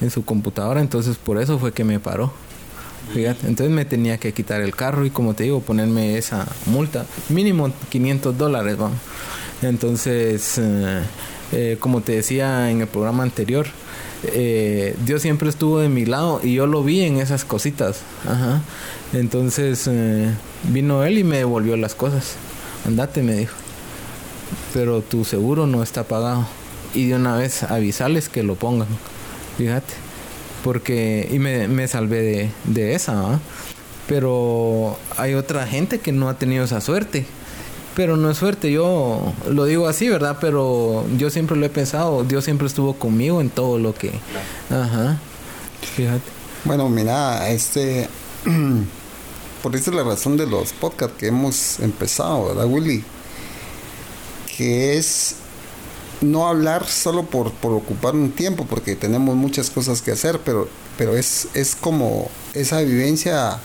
en 0.00 0.10
su 0.10 0.24
computadora. 0.24 0.80
Entonces 0.80 1.16
por 1.16 1.40
eso 1.40 1.58
fue 1.58 1.72
que 1.72 1.84
me 1.84 2.00
paró. 2.00 2.32
Entonces 3.14 3.70
me 3.70 3.84
tenía 3.84 4.18
que 4.18 4.32
quitar 4.32 4.60
el 4.60 4.74
carro 4.74 5.04
y 5.04 5.10
como 5.10 5.34
te 5.34 5.44
digo, 5.44 5.60
ponerme 5.60 6.16
esa 6.16 6.46
multa. 6.66 7.06
Mínimo 7.28 7.70
500 7.90 8.36
dólares, 8.36 8.76
vamos. 8.76 8.98
Entonces, 9.62 10.58
eh, 10.58 11.00
eh, 11.52 11.76
como 11.78 12.00
te 12.00 12.12
decía 12.12 12.70
en 12.70 12.80
el 12.80 12.86
programa 12.86 13.22
anterior, 13.22 13.66
eh, 14.24 14.96
Dios 15.04 15.22
siempre 15.22 15.48
estuvo 15.48 15.78
de 15.78 15.88
mi 15.88 16.06
lado 16.06 16.40
y 16.42 16.54
yo 16.54 16.66
lo 16.66 16.82
vi 16.82 17.02
en 17.02 17.18
esas 17.18 17.44
cositas. 17.44 18.00
Ajá. 18.26 18.62
Entonces 19.12 19.88
vino 20.64 21.04
él 21.04 21.18
y 21.18 21.24
me 21.24 21.38
devolvió 21.38 21.76
las 21.76 21.94
cosas. 21.94 22.34
Andate, 22.86 23.22
me 23.22 23.34
dijo. 23.36 23.54
Pero 24.72 25.02
tu 25.02 25.24
seguro 25.24 25.66
no 25.66 25.82
está 25.82 26.04
pagado. 26.04 26.46
Y 26.94 27.08
de 27.08 27.16
una 27.16 27.36
vez 27.36 27.62
avisarles 27.62 28.28
que 28.28 28.42
lo 28.42 28.54
pongan. 28.54 28.88
Fíjate. 29.58 29.94
Porque, 30.62 31.28
y 31.30 31.38
me, 31.38 31.68
me 31.68 31.88
salvé 31.88 32.22
de, 32.22 32.50
de 32.64 32.94
esa. 32.94 33.40
Pero 34.06 34.98
hay 35.16 35.34
otra 35.34 35.66
gente 35.66 35.98
que 35.98 36.12
no 36.12 36.28
ha 36.28 36.38
tenido 36.38 36.64
esa 36.64 36.80
suerte. 36.80 37.26
Pero 37.94 38.16
no 38.16 38.30
es 38.30 38.38
suerte, 38.38 38.72
yo 38.72 39.32
lo 39.48 39.66
digo 39.66 39.86
así, 39.86 40.08
¿verdad? 40.08 40.38
Pero 40.40 41.04
yo 41.16 41.30
siempre 41.30 41.56
lo 41.56 41.64
he 41.64 41.68
pensado, 41.68 42.24
Dios 42.24 42.44
siempre 42.44 42.66
estuvo 42.66 42.94
conmigo 42.94 43.40
en 43.40 43.50
todo 43.50 43.78
lo 43.78 43.94
que... 43.94 44.10
Ajá. 44.68 45.18
Fíjate. 45.94 46.22
Bueno, 46.64 46.88
mira, 46.88 47.48
este. 47.50 48.08
Por 49.62 49.76
eso 49.76 49.90
es 49.90 49.96
la 49.96 50.02
razón 50.02 50.36
de 50.36 50.46
los 50.46 50.72
podcasts 50.72 51.16
que 51.18 51.28
hemos 51.28 51.78
empezado, 51.80 52.48
¿verdad, 52.48 52.66
Willy? 52.66 53.04
Que 54.56 54.96
es 54.96 55.36
no 56.20 56.46
hablar 56.46 56.86
solo 56.86 57.24
por, 57.26 57.52
por 57.52 57.72
ocupar 57.72 58.14
un 58.14 58.30
tiempo, 58.32 58.66
porque 58.66 58.94
tenemos 58.96 59.34
muchas 59.36 59.68
cosas 59.70 60.00
que 60.00 60.12
hacer, 60.12 60.40
pero, 60.44 60.68
pero 60.96 61.16
es, 61.16 61.48
es 61.54 61.74
como 61.76 62.30
esa 62.54 62.80
vivencia 62.80 63.58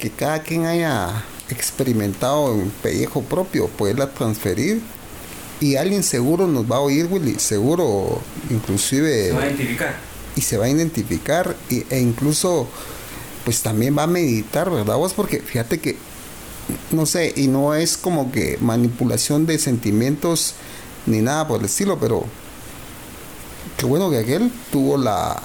que 0.00 0.10
cada 0.10 0.42
quien 0.42 0.64
haya 0.66 1.22
experimentado 1.50 2.52
en 2.54 2.70
pellejo 2.82 3.22
propio, 3.22 3.68
poderla 3.68 4.10
transferir. 4.10 4.80
Y 5.60 5.76
alguien 5.76 6.02
seguro 6.02 6.46
nos 6.46 6.70
va 6.70 6.76
a 6.76 6.80
oír, 6.80 7.06
Willy, 7.10 7.38
seguro, 7.38 8.20
inclusive 8.50 9.26
Se 9.28 9.32
va 9.32 9.42
a 9.42 9.46
identificar. 9.46 9.96
y 10.36 10.40
se 10.40 10.56
va 10.58 10.64
a 10.64 10.68
identificar 10.68 11.56
y- 11.70 11.84
e 11.90 12.00
incluso 12.00 12.66
pues 13.44 13.60
también 13.62 13.96
va 13.96 14.02
a 14.04 14.06
meditar, 14.06 14.70
¿verdad 14.70 14.96
vos? 14.96 15.12
Porque 15.12 15.40
fíjate 15.40 15.78
que, 15.78 15.96
no 16.90 17.06
sé, 17.06 17.32
y 17.36 17.48
no 17.48 17.74
es 17.74 17.96
como 17.96 18.32
que 18.32 18.58
manipulación 18.60 19.46
de 19.46 19.58
sentimientos 19.58 20.54
ni 21.06 21.20
nada 21.20 21.46
por 21.46 21.60
el 21.60 21.66
estilo, 21.66 21.98
pero 21.98 22.24
qué 23.76 23.86
bueno 23.86 24.10
que 24.10 24.18
aquel 24.18 24.50
tuvo 24.70 24.96
la, 24.96 25.42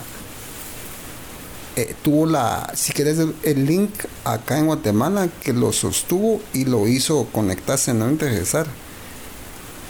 eh, 1.76 1.96
tuvo 2.02 2.26
la, 2.26 2.72
si 2.76 2.94
querés 2.94 3.20
el, 3.44 3.66
link 3.66 3.92
acá 4.26 4.58
en 4.58 4.68
Guatemala 4.68 5.30
que 5.42 5.54
lo 5.54 5.72
sostuvo 5.72 6.42
y 6.54 6.66
lo 6.66 6.88
hizo 6.88 7.26
conectarse 7.32 7.92
a 7.92 7.94
regresar. 7.94 8.68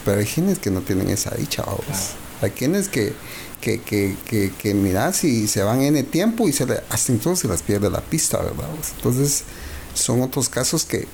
Pero 0.05 0.19
hay 0.19 0.25
quienes 0.25 0.59
que 0.59 0.71
no 0.71 0.81
tienen 0.81 1.09
esa 1.09 1.31
dicha, 1.35 1.63
vamos. 1.63 2.13
Hay 2.41 2.51
quienes 2.51 2.87
que, 2.87 3.13
que, 3.59 3.81
que, 3.81 4.15
que, 4.25 4.51
que 4.57 5.11
si 5.13 5.47
se 5.47 5.61
van 5.63 5.81
en 5.81 5.97
el 5.97 6.05
tiempo 6.05 6.47
y 6.47 6.53
se 6.53 6.65
le, 6.65 6.79
hasta 6.89 7.11
entonces 7.11 7.39
se 7.41 7.47
las 7.47 7.61
pierde 7.61 7.89
la 7.89 8.01
pista, 8.01 8.37
¿verdad? 8.37 8.69
vos? 8.75 8.91
Entonces, 8.95 9.43
son 9.93 10.21
otros 10.21 10.47
casos 10.47 10.85
que, 10.85 11.07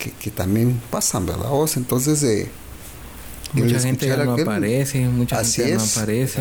que, 0.00 0.10
que 0.12 0.30
también 0.32 0.80
pasan, 0.90 1.26
¿verdad? 1.26 1.50
vos? 1.50 1.76
Entonces, 1.76 2.20
eh, 2.24 2.50
Mucha 3.52 3.78
gente 3.80 4.06
ya 4.06 4.16
no 4.16 4.34
aquel- 4.36 4.42
aparece, 4.42 5.00
mucha 5.08 5.38
Así 5.40 5.62
gente 5.62 5.70
ya 5.72 5.76
no 5.78 5.84
es. 5.84 5.96
aparece. 5.98 6.40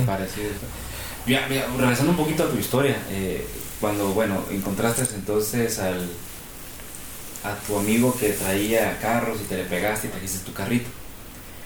Mira, 1.25 1.45
mira, 1.49 1.67
regresando 1.77 2.11
un 2.11 2.17
poquito 2.17 2.43
a 2.43 2.49
tu 2.49 2.57
historia, 2.57 2.95
eh, 3.11 3.45
cuando, 3.79 4.09
bueno, 4.13 4.41
encontraste 4.51 5.03
entonces 5.15 5.77
al, 5.79 6.07
a 7.43 7.55
tu 7.65 7.77
amigo 7.77 8.15
que 8.19 8.29
traía 8.29 8.97
carros 8.99 9.39
y 9.41 9.45
te 9.45 9.57
le 9.57 9.63
pegaste 9.63 10.07
y 10.07 10.09
trajiste 10.11 10.39
tu 10.45 10.53
carrito. 10.53 10.89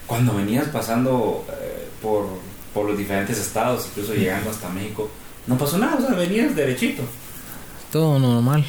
Cuando 0.07 0.33
venías 0.35 0.67
pasando 0.69 1.45
eh, 1.61 1.87
por, 2.01 2.27
por 2.73 2.85
los 2.87 2.97
diferentes 2.97 3.37
estados, 3.37 3.85
incluso 3.91 4.13
llegando 4.13 4.49
hasta 4.49 4.69
México, 4.69 5.09
no 5.47 5.57
pasó 5.57 5.77
nada, 5.77 5.95
o 5.97 6.01
sea, 6.01 6.15
venías 6.15 6.55
derechito. 6.55 7.03
Todo 7.91 8.17
normal. 8.19 8.65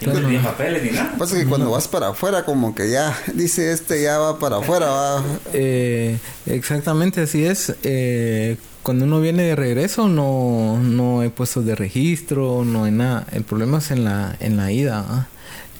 Y 0.00 0.06
no 0.06 0.14
normal. 0.14 0.42
papeles 0.42 0.82
ni 0.82 0.90
nada. 0.90 1.14
Pasa 1.18 1.36
que 1.36 1.46
cuando 1.46 1.70
vas 1.70 1.88
para 1.88 2.08
afuera, 2.08 2.44
como 2.44 2.74
que 2.74 2.90
ya, 2.90 3.16
dice 3.34 3.72
este, 3.72 4.02
ya 4.02 4.18
va 4.18 4.38
para 4.38 4.58
afuera, 4.58 4.86
va. 4.86 5.24
Eh, 5.52 6.18
exactamente 6.46 7.22
así 7.22 7.44
es. 7.44 7.74
Eh, 7.82 8.56
cuando 8.82 9.04
uno 9.04 9.20
viene 9.20 9.42
de 9.42 9.56
regreso 9.56 10.08
no, 10.08 10.78
no 10.78 11.20
hay 11.20 11.28
puestos 11.28 11.66
de 11.66 11.74
registro, 11.74 12.64
no 12.64 12.84
hay 12.84 12.92
nada. 12.92 13.26
El 13.32 13.44
problema 13.44 13.78
es 13.78 13.90
en 13.90 14.04
la, 14.04 14.36
en 14.40 14.56
la 14.56 14.72
ida. 14.72 15.28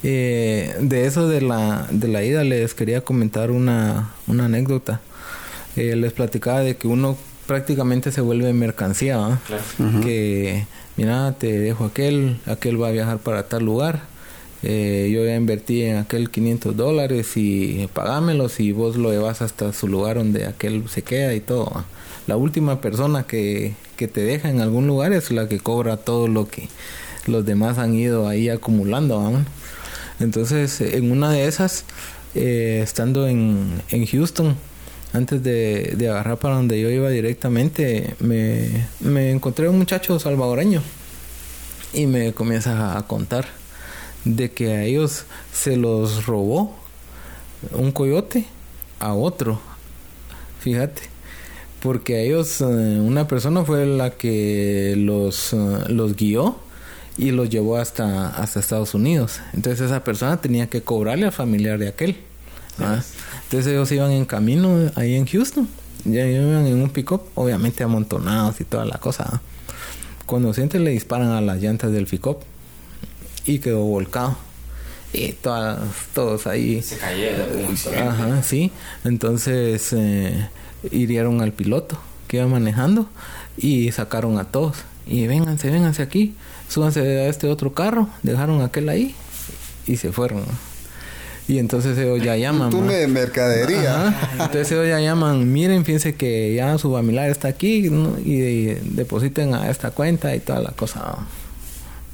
Eh, 0.03 0.75
de 0.81 1.07
eso 1.07 1.29
de 1.29 1.43
la, 1.43 1.87
de 1.91 2.09
la 2.09 2.23
ida 2.23 2.43
les 2.45 2.75
quería 2.75 3.03
comentar 3.03 3.51
una, 3.51 4.15
una 4.27 4.47
anécdota. 4.47 5.01
Eh, 5.77 5.97
les 5.97 6.13
platicaba 6.13 6.61
de 6.61 6.77
que 6.77 6.89
uno 6.89 7.17
prácticamente 7.47 8.13
se 8.13 8.21
vuelve 8.21 8.53
mercancía. 8.53 9.19
¿ah? 9.19 9.39
Claro. 9.47 10.01
que 10.03 10.67
mira 11.01 11.33
te 11.39 11.59
dejo 11.59 11.87
aquel 11.87 12.37
aquel 12.45 12.81
va 12.81 12.89
a 12.89 12.91
viajar 12.93 13.19
para 13.19 13.49
tal 13.49 13.65
lugar. 13.65 14.03
Eh, 14.63 15.11
yo 15.11 15.25
ya 15.25 15.35
invertí 15.37 15.83
en 15.83 15.97
aquel 15.97 16.31
500 16.31 16.77
dólares 16.77 17.35
y 17.37 17.89
pagámelos 17.95 18.61
y 18.61 18.73
vos 18.73 18.97
lo 18.97 19.11
llevas 19.11 19.41
hasta 19.41 19.73
su 19.73 19.89
lugar 19.89 20.19
donde 20.19 20.45
aquel 20.45 20.87
se 20.91 21.01
queda 21.01 21.35
y 21.35 21.41
todo 21.41 21.87
la 22.27 22.37
última 22.37 22.83
persona 22.83 23.23
que, 23.23 23.75
que 23.97 24.07
te 24.07 24.21
deja 24.21 24.51
en 24.51 24.61
algún 24.61 24.87
lugar 24.87 25.15
es 25.15 25.31
la 25.31 25.49
que 25.49 25.61
cobra 25.61 25.97
todo 25.97 26.29
lo 26.29 26.47
que 26.47 26.69
los 27.27 27.47
demás 27.47 27.79
han 27.79 27.95
ido 27.95 28.29
ahí 28.29 28.51
acumulando 28.51 29.33
entonces 30.21 30.83
en 30.83 31.11
una 31.11 31.31
de 31.31 31.47
esas 31.47 31.87
eh, 32.35 32.83
estando 32.85 33.27
en, 33.27 33.81
en 33.89 34.05
Houston 34.05 34.57
antes 35.13 35.43
de, 35.43 35.95
de 35.97 36.09
agarrar 36.09 36.39
para 36.39 36.55
donde 36.55 36.81
yo 36.81 36.89
iba 36.91 37.09
directamente, 37.11 38.15
me, 38.21 38.87
me 39.01 39.31
encontré 39.31 39.69
un 39.69 39.79
muchacho 39.79 40.19
salvadoreño 40.19 40.83
y 41.93 42.07
me 42.07 42.33
comienza 42.33 42.97
a 42.97 43.07
contar 43.07 43.47
de 44.25 44.51
que 44.53 44.73
a 44.73 44.85
ellos 44.85 45.25
se 45.53 45.77
los 45.77 46.27
robó 46.27 46.77
un 47.73 47.93
coyote 47.93 48.47
a 48.99 49.15
otro. 49.15 49.61
Fíjate, 50.61 51.03
porque 51.83 52.17
a 52.17 52.21
ellos 52.21 52.61
eh, 52.61 52.65
una 52.65 53.27
persona 53.27 53.65
fue 53.65 53.87
la 53.87 54.11
que 54.11 54.95
los, 54.97 55.53
eh, 55.53 55.85
los 55.89 56.17
guió 56.17 56.57
y 57.17 57.33
los 57.33 57.51
llevó 57.51 57.79
hasta, 57.79 58.29
hasta 58.29 58.61
Estados 58.61 58.95
Unidos. 58.95 59.41
Entonces 59.53 59.87
esa 59.87 60.05
persona 60.05 60.41
tenía 60.41 60.69
que 60.69 60.83
cobrarle 60.83 61.27
al 61.27 61.33
familiar 61.33 61.79
de 61.79 61.89
aquel. 61.89 62.17
¿ah? 62.79 63.03
Entonces 63.51 63.73
ellos 63.73 63.91
iban 63.91 64.13
en 64.13 64.27
camino 64.27 64.93
ahí 64.95 65.17
en 65.17 65.27
Houston. 65.27 65.69
Ya 66.05 66.25
iban 66.25 66.69
en 66.69 66.81
un 66.81 66.89
pick-up, 66.89 67.23
obviamente 67.35 67.83
amontonados 67.83 68.61
y 68.61 68.65
toda 68.65 68.85
la 68.85 68.99
cosa. 68.99 69.25
¿ah? 69.27 69.41
Cuando 70.25 70.55
sienten 70.55 70.85
le 70.85 70.93
disparan 70.93 71.31
a 71.31 71.41
las 71.41 71.61
llantas 71.61 71.91
del 71.91 72.07
pick-up 72.07 72.39
y 73.45 73.59
quedó 73.59 73.81
volcado. 73.81 74.37
y 75.13 75.33
todas, 75.33 75.81
todos 76.15 76.47
ahí. 76.47 76.81
Se 76.81 76.97
cayeron. 76.97 77.49
Ajá, 77.99 78.41
sí. 78.45 78.71
Entonces 79.03 79.93
eh, 79.95 80.49
hirieron 80.93 81.41
al 81.41 81.53
piloto 81.53 81.99
que 82.29 82.37
iba 82.37 82.47
manejando 82.47 83.09
y 83.57 83.91
sacaron 83.91 84.39
a 84.39 84.45
todos. 84.45 84.77
Y 85.09 85.27
vénganse, 85.27 85.71
vénganse 85.71 86.03
aquí, 86.03 86.37
súbanse 86.69 87.01
a 87.01 87.27
este 87.27 87.49
otro 87.49 87.75
carro, 87.75 88.09
dejaron 88.23 88.63
aquel 88.63 88.89
ahí 88.91 89.13
y 89.89 89.97
se 89.97 90.13
fueron. 90.13 90.45
Y 91.51 91.59
entonces 91.59 91.99
ellos 91.99 92.23
ya 92.23 92.37
llaman. 92.45 92.71
Tú 92.71 92.81
de 92.87 93.09
mercadería. 93.09 94.09
Ajá. 94.09 94.31
Entonces 94.45 94.71
ellos 94.73 94.87
ya 94.89 95.01
llaman, 95.01 95.53
miren, 95.53 95.85
fíjense 95.85 96.15
que 96.15 96.55
ya 96.55 96.79
su 96.79 96.93
familiar 96.93 97.29
está 97.31 97.49
aquí 97.49 97.89
¿no? 97.91 98.17
y 98.25 98.37
de- 98.39 98.81
depositen 98.85 99.55
a 99.55 99.69
esta 99.71 99.91
cuenta 99.91 100.35
y 100.35 100.41
toda 100.41 100.61
la 100.61 100.71
cosa. 100.71 101.17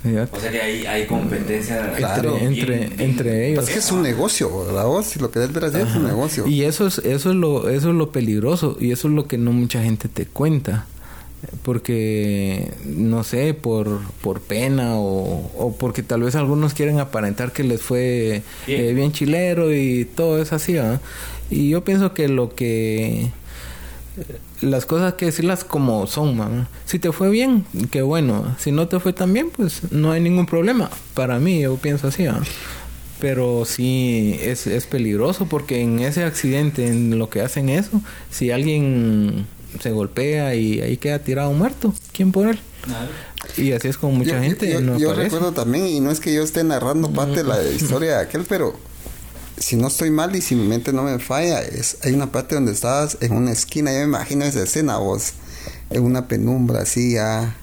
O 0.04 0.40
sea 0.40 0.50
que 0.52 0.60
hay, 0.60 0.86
hay 0.86 1.04
competencia. 1.06 1.92
Claro. 1.96 2.36
Entre, 2.38 2.46
bien- 2.46 2.52
entre, 2.62 2.76
bien- 2.76 3.00
entre 3.00 3.48
ellos. 3.48 3.64
Pues 3.64 3.72
que 3.74 3.80
es 3.80 3.90
un 3.92 4.02
negocio, 4.02 4.64
¿verdad? 4.66 4.86
Vos, 4.86 5.06
si 5.06 5.18
lo 5.18 5.30
querés 5.32 5.52
ver 5.52 5.64
así, 5.64 5.78
es 5.80 5.94
un 5.96 6.04
negocio. 6.04 6.46
Y 6.46 6.62
eso 6.62 6.86
es, 6.86 6.98
eso 6.98 7.30
es 7.30 7.36
lo, 7.36 7.68
eso 7.68 7.88
es 7.90 7.94
lo 7.96 8.10
peligroso 8.12 8.76
y 8.80 8.92
eso 8.92 9.08
es 9.08 9.14
lo 9.14 9.26
que 9.26 9.36
no 9.36 9.50
mucha 9.52 9.82
gente 9.82 10.08
te 10.08 10.24
cuenta. 10.26 10.86
Porque, 11.62 12.72
no 12.84 13.24
sé, 13.24 13.54
por, 13.54 14.00
por 14.22 14.40
pena 14.40 14.96
o, 14.96 15.50
o 15.56 15.76
porque 15.76 16.02
tal 16.02 16.22
vez 16.22 16.34
algunos 16.36 16.74
quieren 16.74 16.98
aparentar 17.00 17.52
que 17.52 17.64
les 17.64 17.82
fue 17.82 18.42
Bien. 18.66 18.80
eh, 18.80 18.92
bien 18.94 19.12
chilero 19.12 19.74
y 19.74 20.04
todo 20.04 20.40
es 20.40 20.52
así, 20.52 20.74
¿verdad? 20.74 21.00
Y 21.50 21.68
yo 21.70 21.84
pienso 21.84 22.14
que 22.14 22.28
lo 22.28 22.54
que... 22.54 23.30
Las 24.62 24.86
cosas 24.86 25.12
hay 25.12 25.18
que 25.18 25.26
decirlas 25.26 25.64
como 25.64 26.06
son, 26.06 26.36
man. 26.36 26.68
Si 26.86 26.98
te 26.98 27.12
fue 27.12 27.28
bien, 27.28 27.66
qué 27.90 28.00
bueno. 28.00 28.56
Si 28.58 28.72
no 28.72 28.88
te 28.88 28.98
fue 29.00 29.12
tan 29.12 29.32
bien, 29.32 29.50
pues 29.54 29.92
no 29.92 30.12
hay 30.12 30.20
ningún 30.22 30.46
problema. 30.46 30.90
Para 31.12 31.38
mí, 31.38 31.60
yo 31.60 31.76
pienso 31.76 32.08
así. 32.08 32.24
Pero 33.20 33.64
sí 33.66 34.38
es, 34.42 34.66
es 34.66 34.86
peligroso 34.86 35.46
porque 35.46 35.82
en 35.82 36.00
ese 36.00 36.24
accidente, 36.24 36.86
en 36.86 37.18
lo 37.18 37.28
que 37.28 37.42
hacen 37.42 37.68
eso, 37.68 38.00
si 38.30 38.50
alguien 38.50 39.46
se 39.80 39.90
golpea 39.90 40.54
y 40.54 40.80
ahí 40.80 40.96
queda 40.96 41.18
tirado 41.18 41.52
muerto, 41.52 41.94
¿quién 42.12 42.32
por 42.32 42.48
él? 42.48 42.58
Nada. 42.86 43.08
Y 43.56 43.72
así 43.72 43.88
es 43.88 43.96
como 43.98 44.14
mucha 44.16 44.36
yo, 44.36 44.42
gente 44.42 44.70
yo- 44.70 44.80
no 44.80 44.98
yo 44.98 45.12
recuerdo 45.14 45.52
también, 45.52 45.86
y 45.86 46.00
no 46.00 46.10
es 46.10 46.20
que 46.20 46.32
yo 46.34 46.42
esté 46.42 46.64
narrando 46.64 47.10
parte 47.12 47.36
de 47.38 47.44
la 47.44 47.62
historia 47.62 48.16
de 48.18 48.22
aquel, 48.22 48.44
pero 48.48 48.74
si 49.58 49.76
no 49.76 49.88
estoy 49.88 50.10
mal 50.10 50.34
y 50.36 50.40
si 50.42 50.54
mi 50.54 50.66
mente 50.66 50.92
no 50.92 51.02
me 51.02 51.18
falla, 51.18 51.60
es, 51.62 51.98
hay 52.02 52.12
una 52.12 52.30
parte 52.32 52.54
donde 52.54 52.72
estabas 52.72 53.18
en 53.20 53.32
una 53.32 53.52
esquina, 53.52 53.92
yo 53.92 53.98
me 53.98 54.04
imagino 54.04 54.44
esa 54.44 54.62
escena 54.62 54.98
vos, 54.98 55.32
en 55.90 56.02
una 56.02 56.28
penumbra 56.28 56.80
así 56.82 57.12
ya, 57.14 57.54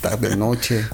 tarde 0.00 0.36
noche, 0.36 0.84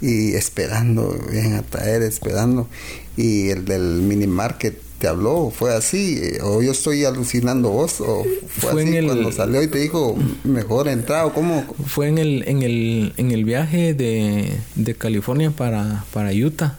y 0.00 0.34
esperando, 0.34 1.16
bien 1.30 1.54
a 1.54 1.62
traer, 1.62 2.02
esperando, 2.02 2.68
y 3.16 3.48
el 3.50 3.64
del 3.64 4.02
mini 4.02 4.26
market 4.26 4.78
te 4.98 5.08
habló, 5.08 5.50
fue 5.50 5.74
así, 5.74 6.18
eh, 6.22 6.38
o 6.42 6.62
yo 6.62 6.72
estoy 6.72 7.04
alucinando 7.04 7.70
vos, 7.70 8.00
o 8.00 8.24
fue, 8.48 8.72
Fue 8.72 8.82
en 8.82 8.88
así 8.88 8.96
el- 8.98 9.06
cuando 9.06 9.32
salió 9.32 9.62
y 9.62 9.68
te 9.68 9.78
dijo, 9.78 10.16
mejor 10.44 10.88
entrado, 10.88 11.32
¿cómo? 11.34 11.64
Fue 11.86 12.08
en 12.08 12.18
el, 12.18 12.44
en 12.48 12.62
el, 12.62 13.12
en 13.16 13.30
el 13.30 13.44
viaje 13.44 13.92
de, 13.94 14.52
de 14.74 14.94
California 14.94 15.50
para, 15.50 16.04
para 16.12 16.30
Utah. 16.32 16.78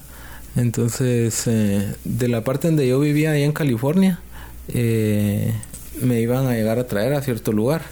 Entonces, 0.56 1.44
eh, 1.46 1.94
de 2.04 2.28
la 2.28 2.44
parte 2.44 2.68
donde 2.68 2.88
yo 2.88 3.00
vivía 3.00 3.32
allá 3.32 3.46
en 3.46 3.52
California, 3.52 4.20
eh, 4.74 5.54
me 6.02 6.20
iban 6.20 6.48
a 6.48 6.54
llegar 6.56 6.80
a 6.80 6.88
traer 6.88 7.14
a 7.14 7.22
cierto 7.22 7.52
lugar. 7.52 7.84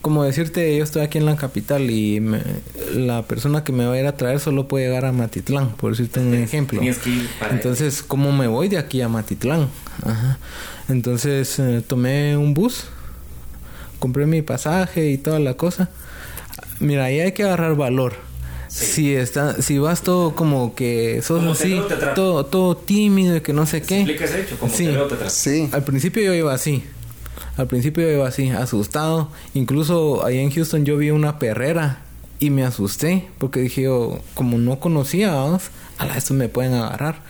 Como 0.00 0.22
decirte, 0.24 0.76
yo 0.76 0.84
estoy 0.84 1.02
aquí 1.02 1.18
en 1.18 1.26
la 1.26 1.36
capital 1.36 1.90
y 1.90 2.20
me- 2.20 2.42
la 2.94 3.22
persona 3.22 3.64
que 3.64 3.72
me 3.72 3.84
va 3.84 3.94
a 3.94 3.98
ir 4.00 4.06
a 4.06 4.16
traer 4.16 4.38
solo 4.40 4.68
puede 4.68 4.86
llegar 4.86 5.04
a 5.04 5.12
Matitlán, 5.12 5.70
por 5.76 5.90
decirte 5.90 6.20
un 6.20 6.34
ejemplo. 6.34 6.78
Tenías 6.78 6.98
que 6.98 7.10
ir 7.10 7.28
para 7.38 7.52
Entonces, 7.52 8.02
¿cómo 8.02 8.32
me 8.32 8.46
voy 8.46 8.68
de 8.68 8.78
aquí 8.78 9.00
a 9.02 9.08
Matitlán? 9.08 9.68
Ajá. 10.04 10.38
Entonces, 10.88 11.58
eh, 11.58 11.82
tomé 11.86 12.36
un 12.36 12.54
bus, 12.54 12.84
compré 13.98 14.26
mi 14.26 14.42
pasaje 14.42 15.10
y 15.10 15.18
toda 15.18 15.38
la 15.40 15.54
cosa. 15.54 15.88
Mira, 16.78 17.04
ahí 17.04 17.20
hay 17.20 17.32
que 17.32 17.42
agarrar 17.44 17.74
valor. 17.76 18.14
Sí. 18.68 18.86
Si 18.86 19.14
está, 19.14 19.60
si 19.60 19.78
vas 19.78 20.02
todo 20.02 20.36
como 20.36 20.76
que 20.76 21.20
sos 21.22 21.40
Como 21.40 21.52
así, 21.52 21.80
te 21.88 21.96
todo, 22.14 22.46
todo 22.46 22.76
tímido 22.76 23.36
y 23.36 23.40
que 23.40 23.52
no 23.52 23.66
sé 23.66 23.82
qué. 23.82 24.02
Hecho, 24.02 24.56
como 24.60 24.72
Sí. 24.72 24.84
te 24.86 24.92
veo 24.92 25.06
te 25.08 25.16
trato. 25.16 25.30
Sí, 25.30 25.68
Al 25.72 25.82
principio 25.82 26.22
yo 26.22 26.34
iba 26.34 26.54
así. 26.54 26.84
Al 27.56 27.66
principio 27.66 28.10
iba 28.10 28.26
así, 28.26 28.50
asustado. 28.50 29.30
Incluso 29.54 30.24
ahí 30.24 30.38
en 30.38 30.50
Houston 30.50 30.84
yo 30.84 30.96
vi 30.96 31.10
una 31.10 31.38
perrera 31.38 32.02
y 32.38 32.50
me 32.50 32.64
asusté 32.64 33.28
porque 33.38 33.60
dije 33.60 33.82
yo, 33.82 34.20
como 34.34 34.58
no 34.58 34.80
conocía, 34.80 35.32
a 35.42 36.06
la 36.06 36.16
esto 36.16 36.34
me 36.34 36.48
pueden 36.48 36.74
agarrar. 36.74 37.22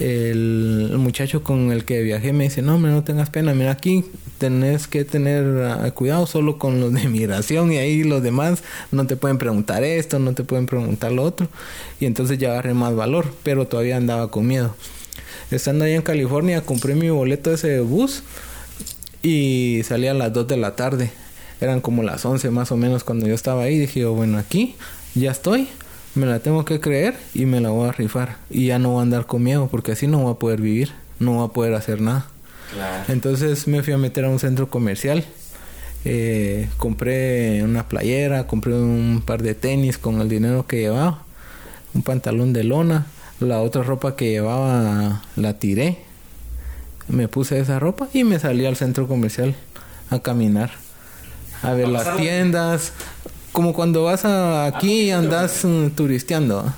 El, 0.00 0.92
muchacho 0.98 1.44
con 1.44 1.70
el 1.70 1.84
que 1.84 2.02
viajé 2.02 2.32
me 2.32 2.44
dice, 2.44 2.62
no, 2.62 2.78
no 2.78 3.04
tengas 3.04 3.30
pena, 3.30 3.54
mira 3.54 3.70
aquí 3.70 4.04
tenés 4.38 4.88
que 4.88 5.04
tener 5.04 5.62
ah, 5.62 5.90
cuidado 5.92 6.26
solo 6.26 6.58
con 6.58 6.80
los 6.80 6.92
de 6.92 7.08
migración 7.08 7.72
y 7.72 7.78
ahí 7.78 8.02
los 8.02 8.22
demás 8.22 8.62
no 8.90 9.06
te 9.06 9.16
pueden 9.16 9.38
preguntar 9.38 9.84
esto, 9.84 10.18
no 10.18 10.34
te 10.34 10.44
pueden 10.44 10.66
preguntar 10.66 11.12
lo 11.12 11.22
otro. 11.22 11.48
Y 12.00 12.06
entonces 12.06 12.38
ya 12.38 12.50
agarré 12.50 12.74
más 12.74 12.94
valor, 12.94 13.32
pero 13.42 13.66
todavía 13.66 13.96
andaba 13.96 14.30
con 14.30 14.46
miedo. 14.46 14.74
Estando 15.50 15.84
ahí 15.84 15.92
en 15.92 16.02
California, 16.02 16.62
compré 16.62 16.94
mi 16.94 17.10
boleto 17.10 17.50
de 17.50 17.56
ese 17.56 17.80
bus 17.80 18.22
y 19.24 19.82
salí 19.84 20.06
a 20.06 20.14
las 20.14 20.32
2 20.32 20.46
de 20.46 20.56
la 20.58 20.76
tarde. 20.76 21.10
Eran 21.60 21.80
como 21.80 22.02
las 22.02 22.24
11 22.24 22.50
más 22.50 22.70
o 22.70 22.76
menos 22.76 23.04
cuando 23.04 23.26
yo 23.26 23.34
estaba 23.34 23.62
ahí. 23.62 23.78
Dije, 23.78 24.04
bueno, 24.04 24.36
aquí 24.36 24.76
ya 25.14 25.30
estoy, 25.30 25.66
me 26.14 26.26
la 26.26 26.40
tengo 26.40 26.66
que 26.66 26.78
creer 26.78 27.16
y 27.32 27.46
me 27.46 27.60
la 27.62 27.70
voy 27.70 27.88
a 27.88 27.92
rifar. 27.92 28.36
Y 28.50 28.66
ya 28.66 28.78
no 28.78 28.90
voy 28.90 29.00
a 29.00 29.02
andar 29.02 29.26
con 29.26 29.42
miedo 29.42 29.68
porque 29.68 29.92
así 29.92 30.06
no 30.06 30.18
voy 30.18 30.32
a 30.32 30.38
poder 30.38 30.60
vivir, 30.60 30.92
no 31.18 31.36
voy 31.36 31.48
a 31.48 31.52
poder 31.52 31.74
hacer 31.74 32.02
nada. 32.02 32.26
Claro. 32.74 33.04
Entonces 33.08 33.66
me 33.66 33.82
fui 33.82 33.94
a 33.94 33.98
meter 33.98 34.26
a 34.26 34.28
un 34.28 34.38
centro 34.38 34.68
comercial. 34.68 35.24
Eh, 36.04 36.68
compré 36.76 37.62
una 37.62 37.88
playera, 37.88 38.46
compré 38.46 38.74
un 38.74 39.22
par 39.24 39.42
de 39.42 39.54
tenis 39.54 39.96
con 39.96 40.20
el 40.20 40.28
dinero 40.28 40.66
que 40.66 40.80
llevaba, 40.80 41.22
un 41.94 42.02
pantalón 42.02 42.52
de 42.52 42.62
lona, 42.62 43.06
la 43.40 43.62
otra 43.62 43.82
ropa 43.82 44.14
que 44.14 44.28
llevaba 44.28 45.22
la 45.36 45.58
tiré, 45.58 46.04
me 47.08 47.28
puse 47.28 47.58
esa 47.58 47.78
ropa 47.78 48.08
y 48.12 48.24
me 48.24 48.38
salí 48.38 48.66
al 48.66 48.76
centro 48.76 49.06
comercial 49.08 49.54
a 50.10 50.18
caminar, 50.20 50.70
a 51.62 51.72
ver 51.72 51.88
las 51.88 52.04
pasar- 52.04 52.16
tiendas, 52.18 52.92
como 53.52 53.72
cuando 53.72 54.04
vas 54.04 54.24
a, 54.24 54.66
aquí 54.66 55.02
y 55.02 55.10
andas 55.10 55.64
mm, 55.64 55.88
turisteando, 55.90 56.60
¿ah? 56.60 56.74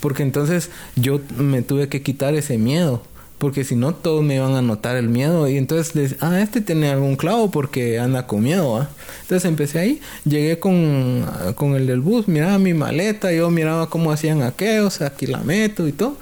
porque 0.00 0.22
entonces 0.22 0.70
yo 0.96 1.20
me 1.36 1.62
tuve 1.62 1.88
que 1.88 2.02
quitar 2.02 2.34
ese 2.34 2.58
miedo. 2.58 3.02
Porque 3.38 3.62
si 3.62 3.76
no, 3.76 3.94
todos 3.94 4.24
me 4.24 4.34
iban 4.34 4.56
a 4.56 4.62
notar 4.62 4.96
el 4.96 5.08
miedo. 5.08 5.46
Y 5.46 5.58
entonces, 5.58 5.94
les, 5.94 6.16
ah, 6.20 6.40
este 6.40 6.60
tiene 6.60 6.90
algún 6.90 7.14
clavo 7.14 7.52
porque 7.52 8.00
anda 8.00 8.26
con 8.26 8.42
miedo. 8.42 8.76
¿ah? 8.76 8.88
Entonces 9.22 9.44
empecé 9.48 9.78
ahí. 9.78 10.00
Llegué 10.24 10.58
con, 10.58 11.24
con 11.54 11.76
el 11.76 11.86
del 11.86 12.00
bus. 12.00 12.26
Miraba 12.26 12.58
mi 12.58 12.74
maleta. 12.74 13.30
Yo 13.30 13.48
miraba 13.48 13.88
cómo 13.88 14.10
hacían 14.10 14.42
aquellos. 14.42 15.02
Aquí 15.02 15.28
la 15.28 15.38
meto 15.38 15.86
y 15.86 15.92
todo. 15.92 16.16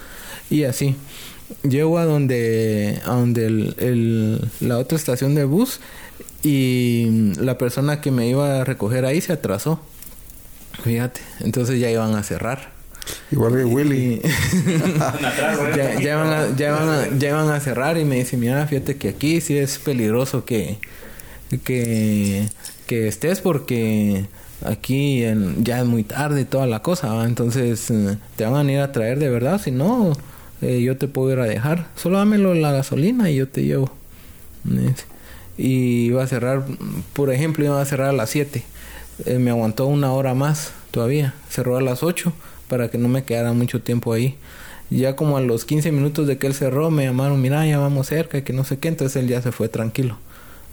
Y 0.50 0.64
así. 0.64 0.94
Llego 1.62 1.98
a 1.98 2.04
donde, 2.04 3.00
a 3.04 3.10
donde 3.12 3.46
el, 3.46 3.74
el- 3.78 4.50
la 4.60 4.78
otra 4.78 4.96
estación 4.98 5.34
de 5.34 5.44
bus. 5.44 5.80
Y 6.42 7.32
la 7.40 7.58
persona 7.58 8.00
que 8.00 8.10
me 8.10 8.28
iba 8.28 8.60
a 8.60 8.64
recoger 8.64 9.04
ahí 9.04 9.20
se 9.20 9.32
atrasó. 9.32 9.80
Fíjate. 10.84 11.20
Entonces 11.40 11.80
ya 11.80 11.90
iban 11.90 12.14
a 12.14 12.22
cerrar. 12.22 12.70
igual 13.32 13.54
que 13.56 13.64
Willy. 13.64 14.20
Ya, 15.76 16.00
ya, 16.00 16.16
van 16.16 16.32
a, 16.32 16.56
ya, 16.56 16.72
van 16.72 16.88
a, 16.88 17.18
ya 17.18 17.34
van 17.34 17.50
a 17.50 17.60
cerrar 17.60 17.98
y 17.98 18.04
me 18.04 18.16
dice, 18.16 18.36
mira, 18.36 18.66
fíjate 18.66 18.96
que 18.96 19.08
aquí 19.10 19.40
sí 19.40 19.56
es 19.56 19.78
peligroso 19.78 20.44
que, 20.44 20.78
que, 21.64 22.48
que 22.86 23.08
estés 23.08 23.40
porque 23.40 24.26
aquí 24.64 25.24
en- 25.24 25.64
ya 25.64 25.80
es 25.80 25.86
muy 25.86 26.02
tarde 26.04 26.42
y 26.42 26.44
toda 26.44 26.66
la 26.66 26.80
cosa, 26.82 27.12
¿va? 27.12 27.24
entonces 27.26 27.90
eh, 27.90 28.16
te 28.36 28.44
van 28.46 28.68
a 28.68 28.72
ir 28.72 28.78
a 28.80 28.92
traer 28.92 29.18
de 29.18 29.28
verdad, 29.30 29.60
si 29.62 29.70
no, 29.70 30.12
eh, 30.62 30.80
yo 30.82 30.96
te 30.96 31.08
puedo 31.08 31.32
ir 31.32 31.38
a 31.40 31.44
dejar, 31.44 31.88
solo 31.96 32.18
dámelo 32.18 32.54
la 32.54 32.72
gasolina 32.72 33.30
y 33.30 33.36
yo 33.36 33.48
te 33.48 33.64
llevo. 33.64 33.90
Y 35.58 36.06
iba 36.06 36.22
a 36.22 36.26
cerrar, 36.26 36.64
por 37.12 37.32
ejemplo, 37.32 37.64
iba 37.64 37.80
a 37.80 37.84
cerrar 37.84 38.08
a 38.08 38.12
las 38.12 38.30
7. 38.30 38.62
Eh, 39.24 39.38
me 39.38 39.50
aguantó 39.50 39.86
una 39.86 40.12
hora 40.12 40.34
más 40.34 40.72
todavía. 40.90 41.34
Cerró 41.48 41.76
a 41.76 41.80
las 41.80 42.02
8 42.02 42.32
para 42.68 42.90
que 42.90 42.98
no 42.98 43.08
me 43.08 43.24
quedara 43.24 43.52
mucho 43.52 43.80
tiempo 43.80 44.12
ahí. 44.12 44.36
Ya 44.90 45.16
como 45.16 45.36
a 45.36 45.40
los 45.40 45.64
15 45.64 45.90
minutos 45.92 46.26
de 46.26 46.38
que 46.38 46.46
él 46.46 46.54
cerró, 46.54 46.90
me 46.90 47.04
llamaron, 47.04 47.40
mira, 47.40 47.66
ya 47.66 47.78
vamos 47.78 48.06
cerca, 48.06 48.38
y 48.38 48.42
que 48.42 48.52
no 48.52 48.64
sé 48.64 48.78
qué. 48.78 48.88
Entonces 48.88 49.16
él 49.16 49.28
ya 49.28 49.42
se 49.42 49.50
fue 49.50 49.68
tranquilo. 49.68 50.18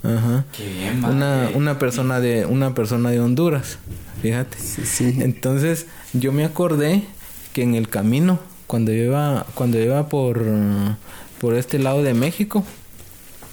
Ajá. 0.03 0.45
Qué 0.55 0.67
bien, 0.67 1.03
Una, 1.03 1.49
una 1.55 1.79
persona 1.79 2.19
de 2.19 2.45
una 2.45 2.75
persona 2.75 3.09
de 3.09 3.21
Honduras, 3.21 3.77
fíjate. 4.21 4.57
Sí, 4.59 4.81
sí. 4.85 5.17
Entonces 5.19 5.87
yo 6.11 6.33
me 6.33 6.43
acordé 6.43 7.03
que 7.53 7.63
en 7.63 7.75
el 7.75 7.87
camino, 7.87 8.39
cuando 8.73 8.91
iba, 8.91 9.45
cuando 9.53 9.79
iba 9.79 10.09
por, 10.09 10.43
por 11.39 11.53
este 11.53 11.77
lado 11.77 12.01
de 12.01 12.15
México, 12.15 12.63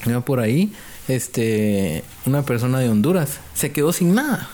iba 0.07 0.23
por 0.23 0.41
ahí, 0.41 0.73
este, 1.09 2.05
una 2.25 2.41
persona 2.41 2.79
de 2.79 2.89
Honduras 2.89 3.39
se 3.53 3.71
quedó 3.71 3.93
sin 3.93 4.15
nada. 4.15 4.49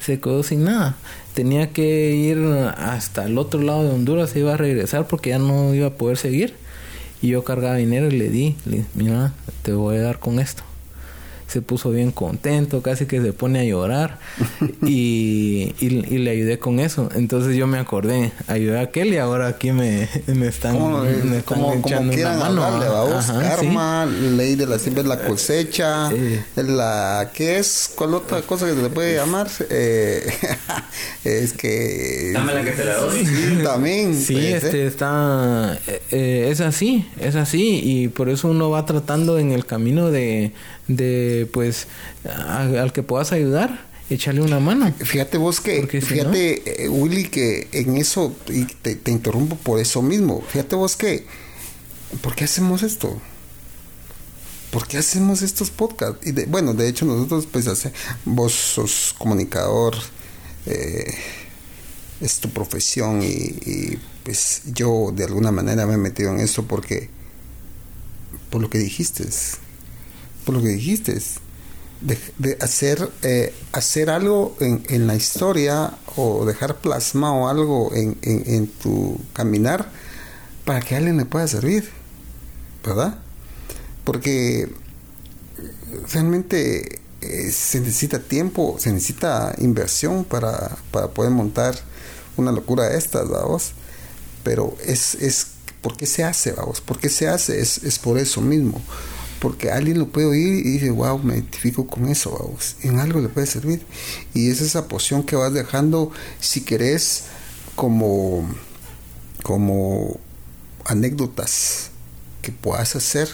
Se 0.00 0.18
quedó 0.18 0.42
sin 0.42 0.64
nada. 0.64 0.96
Tenía 1.34 1.70
que 1.70 2.16
ir 2.16 2.36
hasta 2.76 3.26
el 3.26 3.38
otro 3.38 3.62
lado 3.62 3.84
de 3.84 3.90
Honduras, 3.90 4.30
se 4.30 4.40
iba 4.40 4.54
a 4.54 4.56
regresar 4.56 5.06
porque 5.06 5.30
ya 5.30 5.38
no 5.38 5.72
iba 5.72 5.86
a 5.86 5.94
poder 5.94 6.16
seguir. 6.16 6.56
Y 7.22 7.28
yo 7.28 7.44
cargaba 7.44 7.76
dinero 7.76 8.08
y 8.08 8.18
le 8.18 8.28
di, 8.28 8.56
le 8.64 8.86
mira, 8.94 9.34
te 9.62 9.72
voy 9.72 9.98
a 9.98 10.00
dar 10.00 10.18
con 10.18 10.40
esto 10.40 10.64
se 11.46 11.62
puso 11.62 11.90
bien 11.90 12.10
contento, 12.10 12.82
casi 12.82 13.06
que 13.06 13.22
se 13.22 13.32
pone 13.32 13.60
a 13.60 13.64
llorar 13.64 14.18
y, 14.86 15.74
y, 15.78 16.18
le 16.18 16.30
ayudé 16.30 16.58
con 16.58 16.80
eso. 16.80 17.08
Entonces 17.14 17.56
yo 17.56 17.66
me 17.66 17.78
acordé, 17.78 18.32
ayudé 18.48 18.78
a 18.78 18.82
aquel 18.82 19.12
y 19.12 19.18
ahora 19.18 19.46
aquí 19.46 19.72
me, 19.72 20.08
me 20.26 20.48
están, 20.48 20.78
como, 20.78 21.00
me 21.00 21.38
están 21.38 21.42
como, 21.42 21.82
como 21.82 22.10
quieran 22.10 22.38
mano. 22.38 22.64
Hablarle, 22.64 23.48
karma, 23.48 24.06
ley 24.06 24.56
de 24.56 24.66
la 24.66 24.78
siempre 24.78 25.04
la 25.04 25.20
cosecha, 25.20 26.10
eh, 26.12 26.42
la 26.56 27.30
¿qué 27.32 27.58
es? 27.58 27.92
¿Cuál 27.94 28.14
otra 28.14 28.42
cosa 28.42 28.66
que 28.66 28.74
se 28.74 28.82
le 28.82 28.90
puede 28.90 29.14
llamar? 29.14 29.48
Eh, 29.70 30.26
es 31.24 31.52
que 31.52 32.32
dame 32.32 32.54
la 32.54 32.64
que 32.64 32.72
te 32.72 32.84
la 32.84 32.96
doy. 32.96 33.24
Sí, 33.24 33.58
también. 33.62 34.14
Sí, 34.14 34.34
pues, 34.34 34.64
este 34.64 34.82
¿eh? 34.82 34.86
está 34.86 35.78
eh, 36.10 36.48
es 36.50 36.60
así, 36.60 37.06
es 37.20 37.36
así 37.36 37.80
y 37.82 38.08
por 38.08 38.28
eso 38.28 38.48
uno 38.48 38.70
va 38.70 38.84
tratando 38.84 39.38
en 39.38 39.52
el 39.52 39.66
camino 39.66 40.10
de 40.10 40.52
de 40.88 41.48
pues 41.52 41.86
al 42.24 42.92
que 42.92 43.02
puedas 43.02 43.32
ayudar 43.32 43.86
echarle 44.10 44.42
una 44.42 44.60
mano. 44.60 44.92
Fíjate 44.92 45.38
vos 45.38 45.60
que, 45.60 45.86
fíjate 45.86 46.84
eh, 46.84 46.88
Willy, 46.88 47.24
que 47.24 47.68
en 47.72 47.96
eso, 47.96 48.34
y 48.48 48.64
te, 48.64 49.10
interrumpo 49.10 49.56
por 49.56 49.80
eso 49.80 50.02
mismo, 50.02 50.42
fíjate 50.42 50.76
vos 50.76 50.96
que, 50.96 51.26
¿por 52.22 52.34
qué 52.34 52.44
hacemos 52.44 52.82
esto? 52.82 53.20
¿Por 54.70 54.86
qué 54.86 54.98
hacemos 54.98 55.42
estos 55.42 55.70
podcasts? 55.70 56.26
Y 56.26 56.32
de, 56.32 56.46
bueno, 56.46 56.74
de 56.74 56.88
hecho 56.88 57.04
nosotros 57.04 57.48
pues 57.50 57.66
hace, 57.66 57.92
vos 58.24 58.52
sos 58.52 59.14
comunicador, 59.18 59.96
eh, 60.66 61.14
es 62.20 62.38
tu 62.38 62.50
profesión 62.50 63.22
y, 63.22 63.26
y, 63.26 63.98
pues 64.24 64.62
yo 64.66 65.12
de 65.14 65.24
alguna 65.24 65.52
manera 65.52 65.86
me 65.86 65.94
he 65.94 65.98
metido 65.98 66.32
en 66.32 66.40
esto 66.40 66.64
porque, 66.64 67.10
por 68.50 68.60
lo 68.60 68.70
que 68.70 68.78
dijiste, 68.78 69.24
por 70.46 70.54
lo 70.54 70.62
que 70.62 70.68
dijiste, 70.68 71.20
de, 72.00 72.56
hacer, 72.60 73.10
eh, 73.22 73.52
hacer 73.72 74.10
algo 74.10 74.56
en, 74.60 74.84
en, 74.88 75.08
la 75.08 75.16
historia 75.16 75.92
o 76.14 76.44
dejar 76.46 76.76
plasmado 76.76 77.48
algo 77.48 77.92
en, 77.92 78.16
en, 78.22 78.68
tu 78.68 79.18
caminar 79.32 79.90
para 80.64 80.80
que 80.80 80.94
alguien 80.94 81.16
le 81.16 81.24
pueda 81.24 81.48
servir, 81.48 81.90
¿verdad? 82.84 83.18
Porque 84.04 84.70
realmente 86.12 87.00
eh, 87.22 87.50
se 87.50 87.80
necesita 87.80 88.20
tiempo, 88.20 88.76
se 88.78 88.92
necesita 88.92 89.52
inversión 89.58 90.24
para, 90.24 90.78
para 90.92 91.08
poder 91.08 91.32
montar 91.32 91.74
una 92.36 92.52
locura 92.52 92.88
de 92.88 92.98
estas, 92.98 93.28
vamos. 93.28 93.72
Pero 94.44 94.76
es, 94.84 95.16
es, 95.16 95.48
¿por 95.80 95.96
qué 95.96 96.06
se 96.06 96.22
hace, 96.22 96.52
vamos? 96.52 96.80
¿Por 96.80 97.00
qué 97.00 97.08
se 97.08 97.26
hace? 97.26 97.60
Es, 97.60 97.78
es 97.78 97.98
por 97.98 98.16
eso 98.16 98.40
mismo 98.40 98.80
porque 99.40 99.70
alguien 99.70 99.98
lo 99.98 100.08
puede 100.08 100.26
oír 100.26 100.66
y 100.66 100.70
dice, 100.72 100.90
wow, 100.90 101.18
me 101.18 101.34
identifico 101.34 101.86
con 101.86 102.08
eso, 102.08 102.36
vamos, 102.38 102.76
en 102.82 102.98
algo 102.98 103.20
le 103.20 103.28
puede 103.28 103.46
servir. 103.46 103.84
Y 104.34 104.50
es 104.50 104.60
esa 104.60 104.88
poción 104.88 105.22
que 105.22 105.36
vas 105.36 105.52
dejando, 105.52 106.10
si 106.40 106.62
querés, 106.62 107.24
como, 107.74 108.48
como 109.42 110.18
anécdotas 110.84 111.90
que 112.42 112.52
puedas 112.52 112.96
hacer 112.96 113.28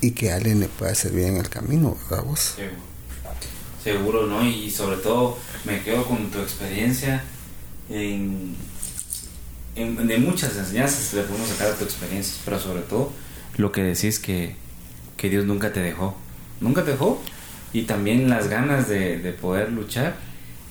y 0.00 0.12
que 0.12 0.32
alguien 0.32 0.60
le 0.60 0.68
pueda 0.68 0.94
servir 0.94 1.24
en 1.24 1.36
el 1.36 1.48
camino, 1.48 1.96
¿verdad 2.08 2.24
vos? 2.24 2.54
Seguro, 3.82 4.26
¿no? 4.26 4.46
Y 4.46 4.70
sobre 4.70 4.96
todo 4.98 5.38
me 5.64 5.82
quedo 5.82 6.04
con 6.06 6.30
tu 6.30 6.38
experiencia 6.40 7.24
en, 7.88 8.54
en 9.74 10.06
de 10.06 10.18
muchas 10.18 10.56
enseñanzas 10.56 11.12
le 11.14 11.22
podemos 11.22 11.48
sacar 11.48 11.68
a 11.72 11.76
tu 11.76 11.84
experiencia, 11.84 12.34
pero 12.44 12.58
sobre 12.58 12.82
todo 12.82 13.12
lo 13.56 13.72
que 13.72 13.82
decís 13.82 14.18
que 14.18 14.56
que 15.20 15.28
Dios 15.28 15.44
nunca 15.44 15.70
te 15.70 15.80
dejó. 15.80 16.16
Nunca 16.62 16.82
te 16.82 16.92
dejó. 16.92 17.22
Y 17.74 17.82
también 17.82 18.30
las 18.30 18.48
ganas 18.48 18.88
de, 18.88 19.18
de 19.18 19.32
poder 19.32 19.70
luchar 19.70 20.16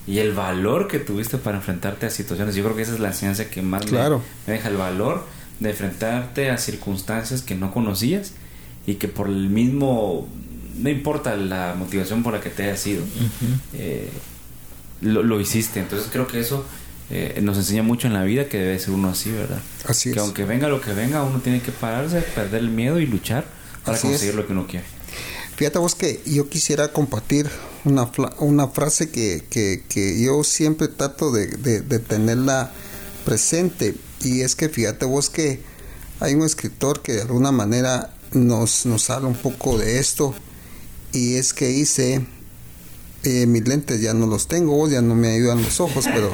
y 0.08 0.18
el 0.18 0.34
valor 0.34 0.88
que 0.88 0.98
tuviste 0.98 1.38
para 1.38 1.58
enfrentarte 1.58 2.08
a 2.08 2.10
situaciones. 2.10 2.56
Yo 2.56 2.64
creo 2.64 2.76
que 2.76 2.82
esa 2.82 2.94
es 2.94 3.00
la 3.00 3.10
enseñanza 3.10 3.48
que 3.48 3.62
más 3.62 3.86
claro. 3.86 4.24
me, 4.48 4.54
deja 4.54 4.70
el 4.70 4.78
valor 4.78 5.24
de 5.60 5.70
enfrentarte 5.70 6.50
a 6.50 6.58
circunstancias 6.58 7.44
que 7.44 7.54
no 7.54 7.72
conocías 7.72 8.34
y 8.88 8.96
que 8.96 9.08
por 9.08 9.28
el 9.28 9.50
mismo, 9.50 10.28
no 10.80 10.90
importa 10.90 11.36
la 11.36 11.76
motivación 11.78 12.24
por 12.24 12.34
la 12.34 12.42
que 12.42 12.50
te 12.50 12.64
haya 12.64 12.76
sido, 12.76 13.04
eh, 13.74 14.10
lo, 15.02 15.22
lo, 15.22 15.40
hiciste. 15.40 15.80
Entonces 15.80 16.10
creo 16.12 16.26
que 16.26 16.40
eso 16.40 16.66
eh, 17.12 17.40
nos 17.44 17.58
enseña 17.58 17.84
mucho 17.84 18.08
en 18.08 18.14
la 18.14 18.24
vida 18.24 18.46
que 18.46 18.58
debe 18.58 18.80
ser 18.80 18.96
uno 18.96 19.10
así, 19.10 19.30
¿verdad? 19.30 19.62
Así 19.88 20.12
que 20.12 20.20
aunque 20.20 20.44
venga 20.44 20.70
lo 20.70 20.82
que 20.82 20.94
venga, 20.94 21.22
uno 21.22 21.40
tiene 21.40 21.62
que 21.62 21.72
pararse, 21.72 22.22
perder 22.22 22.62
el 22.62 22.70
miedo 22.70 23.00
y 23.00 23.06
luchar 23.06 23.59
para 23.92 24.02
conseguir 24.02 24.36
lo 24.36 24.46
que 24.46 24.54
uno 24.54 24.68
quiere. 24.68 24.86
Fíjate 25.56 25.78
vos 25.78 25.94
que 25.94 26.22
yo 26.26 26.48
quisiera 26.48 26.94
compartir 26.94 27.50
una, 27.84 28.10
una 28.40 28.68
frase 28.70 29.10
que, 29.10 29.44
que, 29.50 30.22
yo 30.24 30.44
siempre 30.44 30.88
trato 30.88 31.32
de, 31.32 31.48
de, 31.48 32.00
tenerla 32.00 32.72
presente 33.26 33.96
y 34.22 34.42
es 34.42 34.56
que 34.56 34.70
fíjate 34.70 35.06
vos 35.06 35.30
que 35.30 35.62
hay 36.22 36.34
un 36.34 36.44
escritor 36.44 37.02
que 37.02 37.14
de 37.14 37.22
alguna 37.24 37.52
manera 37.52 38.14
nos, 38.32 38.86
nos 38.86 39.10
habla 39.10 39.28
un 39.28 39.36
poco 39.36 39.78
de 39.78 40.00
esto 40.00 40.34
y 41.12 41.36
es 41.36 41.54
que 41.54 41.68
dice, 41.68 42.26
eh, 43.24 43.46
mis 43.46 43.68
lentes 43.68 44.00
ya 44.02 44.14
no 44.14 44.28
los 44.28 44.48
tengo, 44.48 44.88
ya 44.88 45.02
no 45.02 45.16
me 45.16 45.36
ayudan 45.36 45.62
los 45.62 45.80
ojos, 45.80 46.06
pero 46.14 46.34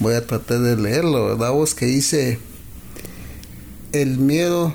voy 0.00 0.14
a 0.14 0.26
tratar 0.26 0.60
de 0.60 0.76
leerlo, 0.76 1.26
¿verdad? 1.26 1.52
Vos 1.52 1.74
que 1.74 1.86
dice, 1.86 2.38
el 3.92 4.18
miedo 4.18 4.74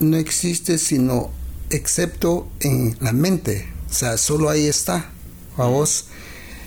no 0.00 0.16
existe 0.16 0.78
sino 0.78 1.30
excepto 1.70 2.48
en 2.60 2.96
la 3.00 3.12
mente. 3.12 3.68
O 3.90 3.92
sea, 3.92 4.18
solo 4.18 4.50
ahí 4.50 4.66
está, 4.66 5.10
a 5.56 5.64
vos. 5.64 6.06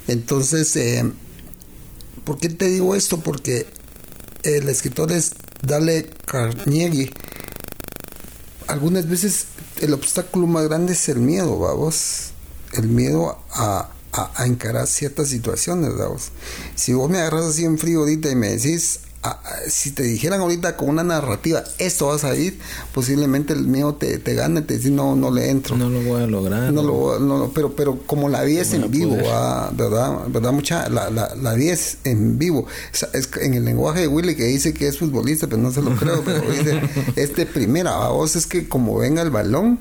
Entonces, 0.07 0.75
eh, 0.75 1.09
¿por 2.25 2.37
qué 2.37 2.49
te 2.49 2.67
digo 2.67 2.95
esto? 2.95 3.19
Porque 3.19 3.67
el 4.43 4.67
escritor 4.69 5.11
es 5.11 5.33
Dale 5.61 6.09
Carnegie. 6.25 7.11
Algunas 8.67 9.07
veces 9.07 9.45
el 9.81 9.93
obstáculo 9.93 10.47
más 10.47 10.67
grande 10.67 10.93
es 10.93 11.09
el 11.09 11.19
miedo, 11.19 11.59
vamos. 11.59 12.31
El 12.73 12.87
miedo 12.87 13.37
a, 13.51 13.89
a, 14.13 14.45
encarar 14.45 14.87
ciertas 14.87 15.27
situaciones, 15.27 15.95
vamos. 15.97 16.31
Si 16.75 16.93
vos 16.93 17.09
me 17.09 17.19
agarras 17.19 17.45
así 17.45 17.65
en 17.65 17.77
frío 17.77 17.99
ahorita 17.99 18.29
y 18.29 18.35
me 18.35 18.49
decís, 18.49 19.01
si 19.67 19.91
te 19.91 20.03
dijeran 20.03 20.41
ahorita 20.41 20.77
con 20.77 20.89
una 20.89 21.03
narrativa, 21.03 21.63
esto 21.77 22.07
vas 22.07 22.23
a 22.23 22.35
ir, 22.35 22.59
posiblemente 22.93 23.53
el 23.53 23.67
miedo 23.67 23.93
te, 23.93 24.17
te 24.17 24.33
gane, 24.33 24.61
te 24.61 24.77
dice, 24.77 24.89
no, 24.89 25.15
no 25.15 25.31
le 25.31 25.49
entro. 25.49 25.77
No 25.77 25.89
lo 25.89 26.01
voy 26.01 26.23
a 26.23 26.27
lograr. 26.27 26.73
No, 26.73 26.81
lo, 26.81 27.19
no 27.19 27.51
pero, 27.53 27.75
pero 27.75 27.99
como 28.05 28.29
la 28.29 28.43
vi 28.43 28.57
es 28.57 28.73
en 28.73 28.89
vivo, 28.89 29.15
¿verdad? 29.15 29.71
¿verdad? 29.73 30.51
Mucha, 30.51 30.89
la, 30.89 31.09
la, 31.09 31.35
la 31.35 31.53
vi 31.53 31.69
es 31.69 31.99
en 32.03 32.39
vivo. 32.39 32.65
Es, 33.13 33.29
en 33.39 33.53
el 33.53 33.65
lenguaje 33.65 34.01
de 34.01 34.07
Willy 34.07 34.35
que 34.35 34.45
dice 34.45 34.73
que 34.73 34.87
es 34.87 34.97
futbolista, 34.97 35.47
pero 35.47 35.61
no 35.61 35.71
se 35.71 35.81
lo 35.81 35.95
creo, 35.95 36.23
pero 36.23 36.41
dice, 36.41 36.81
es 37.15 37.35
de 37.35 37.45
primera, 37.45 38.07
vos 38.09 38.35
es 38.35 38.47
que 38.47 38.67
como 38.67 38.97
venga 38.97 39.21
el 39.21 39.29
balón, 39.29 39.79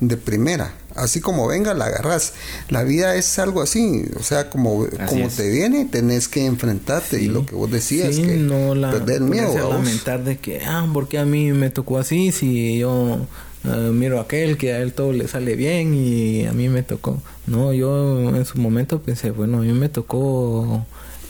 de 0.00 0.16
primera 0.16 0.72
así 0.98 1.20
como 1.20 1.46
venga, 1.46 1.74
la 1.74 1.86
agarras. 1.86 2.34
La 2.68 2.82
vida 2.84 3.14
es 3.14 3.38
algo 3.38 3.62
así, 3.62 4.04
o 4.18 4.22
sea, 4.22 4.50
como, 4.50 4.86
como 5.06 5.28
te 5.28 5.50
viene, 5.50 5.84
tenés 5.86 6.28
que 6.28 6.44
enfrentarte. 6.46 7.22
Y 7.22 7.28
lo 7.28 7.46
que 7.46 7.54
vos 7.54 7.70
decías, 7.70 8.16
que 8.16 8.36
no 8.36 8.74
la, 8.74 8.90
perder 8.90 9.20
miedo. 9.20 9.70
Lamentar 9.70 10.24
de 10.24 10.38
que, 10.38 10.62
ah, 10.64 10.88
porque 10.92 11.18
a 11.18 11.24
mí 11.24 11.52
me 11.52 11.70
tocó 11.70 11.98
así, 11.98 12.32
si 12.32 12.78
yo 12.78 13.26
uh, 13.64 13.68
miro 13.92 14.18
a 14.18 14.22
aquel 14.22 14.56
que 14.56 14.72
a 14.72 14.80
él 14.80 14.92
todo 14.92 15.12
le 15.12 15.28
sale 15.28 15.56
bien 15.56 15.94
y 15.94 16.46
a 16.46 16.52
mí 16.52 16.68
me 16.68 16.82
tocó. 16.82 17.20
No, 17.46 17.72
yo 17.72 18.34
en 18.34 18.44
su 18.44 18.58
momento 18.58 19.00
pensé, 19.00 19.30
bueno, 19.30 19.58
a 19.58 19.60
mí 19.62 19.72
me 19.72 19.88
tocó 19.88 20.84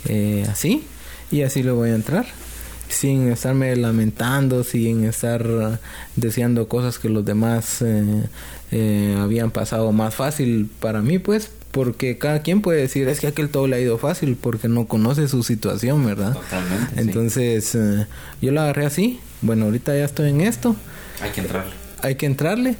eh, 0.07 0.47
así 0.51 0.85
y 1.31 1.43
así 1.43 1.63
le 1.63 1.71
voy 1.71 1.91
a 1.91 1.95
entrar 1.95 2.27
sin 2.89 3.31
estarme 3.31 3.75
lamentando, 3.77 4.65
sin 4.65 5.05
estar 5.05 5.79
deseando 6.17 6.69
cosas 6.69 6.99
que 6.99 7.09
los 7.09 7.25
demás 7.25 7.83
eh, 7.83 8.25
eh, 8.71 9.17
habían 9.19 9.51
pasado 9.51 9.93
más 9.93 10.15
fácil 10.15 10.71
para 10.81 11.03
mí, 11.03 11.19
pues, 11.19 11.51
porque 11.71 12.19
cada 12.19 12.43
quien 12.43 12.63
puede 12.63 12.81
decir, 12.81 13.09
es 13.09 13.21
que 13.21 13.27
aquel 13.27 13.51
todo 13.51 13.67
le 13.67 13.77
ha 13.77 13.81
ido 13.81 13.99
fácil 13.99 14.37
porque 14.41 14.69
no 14.69 14.87
conoce 14.87 15.29
su 15.29 15.43
situación, 15.43 16.05
¿verdad? 16.05 16.35
Totalmente. 16.35 17.01
Entonces, 17.01 17.75
eh, 17.75 18.07
yo 18.41 18.53
la 18.53 18.65
agarré 18.65 18.87
así, 18.87 19.21
bueno, 19.43 19.67
ahorita 19.67 19.95
ya 19.97 20.05
estoy 20.05 20.31
en 20.31 20.41
esto. 20.41 20.75
Hay 21.21 21.31
que 21.31 21.41
entrarle. 21.43 21.73
Hay 22.03 22.15
que 22.15 22.27
entrarle, 22.27 22.77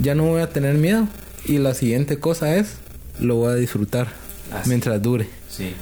ya 0.00 0.14
no 0.14 0.24
voy 0.24 0.42
a 0.42 0.50
tener 0.50 0.74
miedo 0.74 1.08
y 1.44 1.58
la 1.58 1.74
siguiente 1.74 2.18
cosa 2.18 2.56
es, 2.56 2.76
lo 3.20 3.36
voy 3.36 3.52
a 3.52 3.54
disfrutar 3.54 4.08
mientras 4.66 5.00
dure. 5.02 5.28
Sí. 5.48 5.72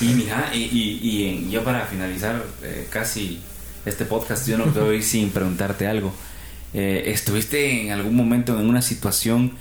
Y 0.00 0.06
mira, 0.06 0.50
y, 0.54 0.58
y, 0.58 1.50
yo 1.50 1.64
para 1.64 1.86
finalizar 1.86 2.42
eh, 2.62 2.86
casi 2.90 3.40
este 3.84 4.04
podcast, 4.04 4.46
yo 4.48 4.58
no 4.58 4.66
puedo 4.66 4.92
ir 4.92 5.02
sin 5.04 5.30
preguntarte 5.30 5.86
algo. 5.86 6.12
Eh, 6.72 7.04
¿Estuviste 7.06 7.82
en 7.82 7.92
algún 7.92 8.14
momento 8.14 8.58
en 8.58 8.68
una 8.68 8.82
situación 8.82 9.52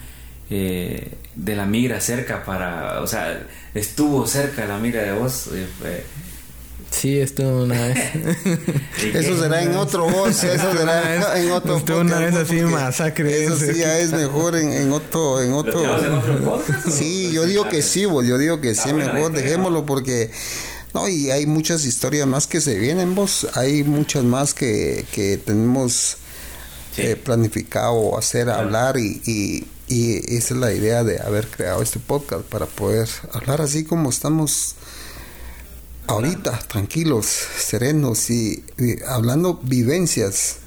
eh, 0.49 1.13
de 1.35 1.55
la 1.55 1.65
migra 1.65 1.99
cerca 1.99 2.43
para, 2.43 3.01
o 3.01 3.07
sea, 3.07 3.47
estuvo 3.73 4.27
cerca 4.27 4.65
la 4.65 4.77
migra 4.77 5.01
de 5.03 5.13
vos? 5.13 5.49
Sí, 7.03 7.19
estuvo 7.19 7.65
una 7.65 7.87
vez. 7.87 7.97
eso 9.13 9.37
será 9.37 9.61
en 9.61 9.75
otro 9.75 10.09
voz, 10.09 10.41
eso 10.41 10.71
será 10.71 11.37
en 11.37 11.51
otro 11.51 11.75
Estuvo 11.75 11.99
una 11.99 12.19
vez 12.19 12.33
así 12.33 12.61
masacre. 12.61 13.43
Eso 13.43 13.57
sí 13.57 13.77
ya 13.77 13.99
es 13.99 14.13
mejor 14.13 14.55
en, 14.55 14.71
en 14.71 14.89
otro, 14.93 15.41
en 15.41 15.51
otro. 15.51 15.83
Sí, 16.89 17.29
yo 17.33 17.45
digo 17.45 17.67
que 17.67 17.81
sí, 17.81 18.05
vos, 18.05 18.25
yo 18.25 18.37
digo 18.37 18.61
que 18.61 18.73
sí, 18.73 18.93
mejor 18.93 19.33
dejémoslo 19.33 19.85
porque 19.85 20.31
no, 20.93 21.09
y 21.09 21.29
hay 21.29 21.45
muchas 21.45 21.83
historias 21.83 22.25
más 22.25 22.47
que 22.47 22.61
se 22.61 22.79
vienen, 22.79 23.15
vos. 23.15 23.49
Hay 23.55 23.83
muchas 23.83 24.23
más 24.23 24.53
que, 24.53 25.05
que 25.11 25.35
tenemos 25.35 26.15
eh, 26.95 27.17
planificado 27.17 28.17
hacer, 28.17 28.49
hablar 28.49 28.95
y, 28.95 29.21
y, 29.25 29.65
y, 29.89 30.37
esa 30.37 30.53
es 30.53 30.59
la 30.61 30.71
idea 30.71 31.03
de 31.03 31.19
haber 31.19 31.47
creado 31.47 31.81
este 31.81 31.99
podcast 31.99 32.43
para 32.43 32.65
poder 32.65 33.09
hablar 33.33 33.59
así 33.59 33.83
como 33.83 34.09
estamos 34.09 34.77
ahorita, 36.07 36.59
tranquilos, 36.67 37.25
serenos 37.25 38.29
y, 38.29 38.63
hablando 39.07 39.59
vivencias 39.63 40.57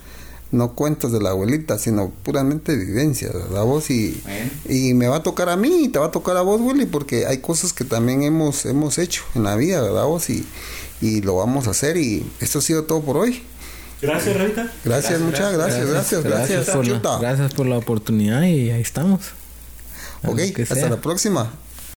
no 0.53 0.75
cuentos 0.75 1.13
de 1.13 1.21
la 1.21 1.31
abuelita, 1.31 1.77
sino 1.77 2.11
puramente 2.23 2.77
vivencias, 2.77 3.33
¿verdad 3.35 3.65
vos? 3.65 3.91
Y, 3.91 4.23
y 4.69 4.95
me 4.95 5.09
va 5.09 5.17
a 5.17 5.23
tocar 5.23 5.49
a 5.49 5.57
mí 5.57 5.85
y 5.85 5.89
te 5.89 5.99
va 5.99 6.07
a 6.07 6.11
tocar 6.11 6.37
a 6.37 6.43
vos, 6.43 6.61
Willy, 6.61 6.87
porque 6.87 7.27
hay 7.27 7.39
cosas 7.39 7.73
que 7.73 7.85
también 7.85 8.23
hemos, 8.23 8.65
hemos 8.65 8.99
hecho 8.99 9.25
en 9.35 9.43
la 9.43 9.57
vida, 9.57 9.83
¿verdad 9.83 10.05
vos? 10.05 10.31
Y, 10.31 10.47
y 11.01 11.21
lo 11.21 11.37
vamos 11.37 11.67
a 11.67 11.71
hacer 11.71 11.97
y 11.97 12.25
esto 12.41 12.61
ha 12.61 12.63
sido 12.63 12.85
todo 12.85 13.03
por 13.03 13.17
hoy. 13.17 13.43
Gracias, 14.01 14.37
Rita. 14.37 14.73
Gracias, 14.85 15.21
muchas 15.21 15.53
gracias, 15.53 15.87
gracias, 15.89 16.23
gracias. 16.23 16.67
Gracias, 16.67 16.77
por, 16.77 16.87
la, 16.87 17.19
gracias 17.19 17.55
por 17.55 17.67
la 17.67 17.79
oportunidad 17.79 18.43
y 18.43 18.71
ahí 18.71 18.81
estamos. 18.81 19.21
Ok, 20.25 20.41
hasta 20.61 20.89
la 20.89 21.01
próxima. 21.01 21.53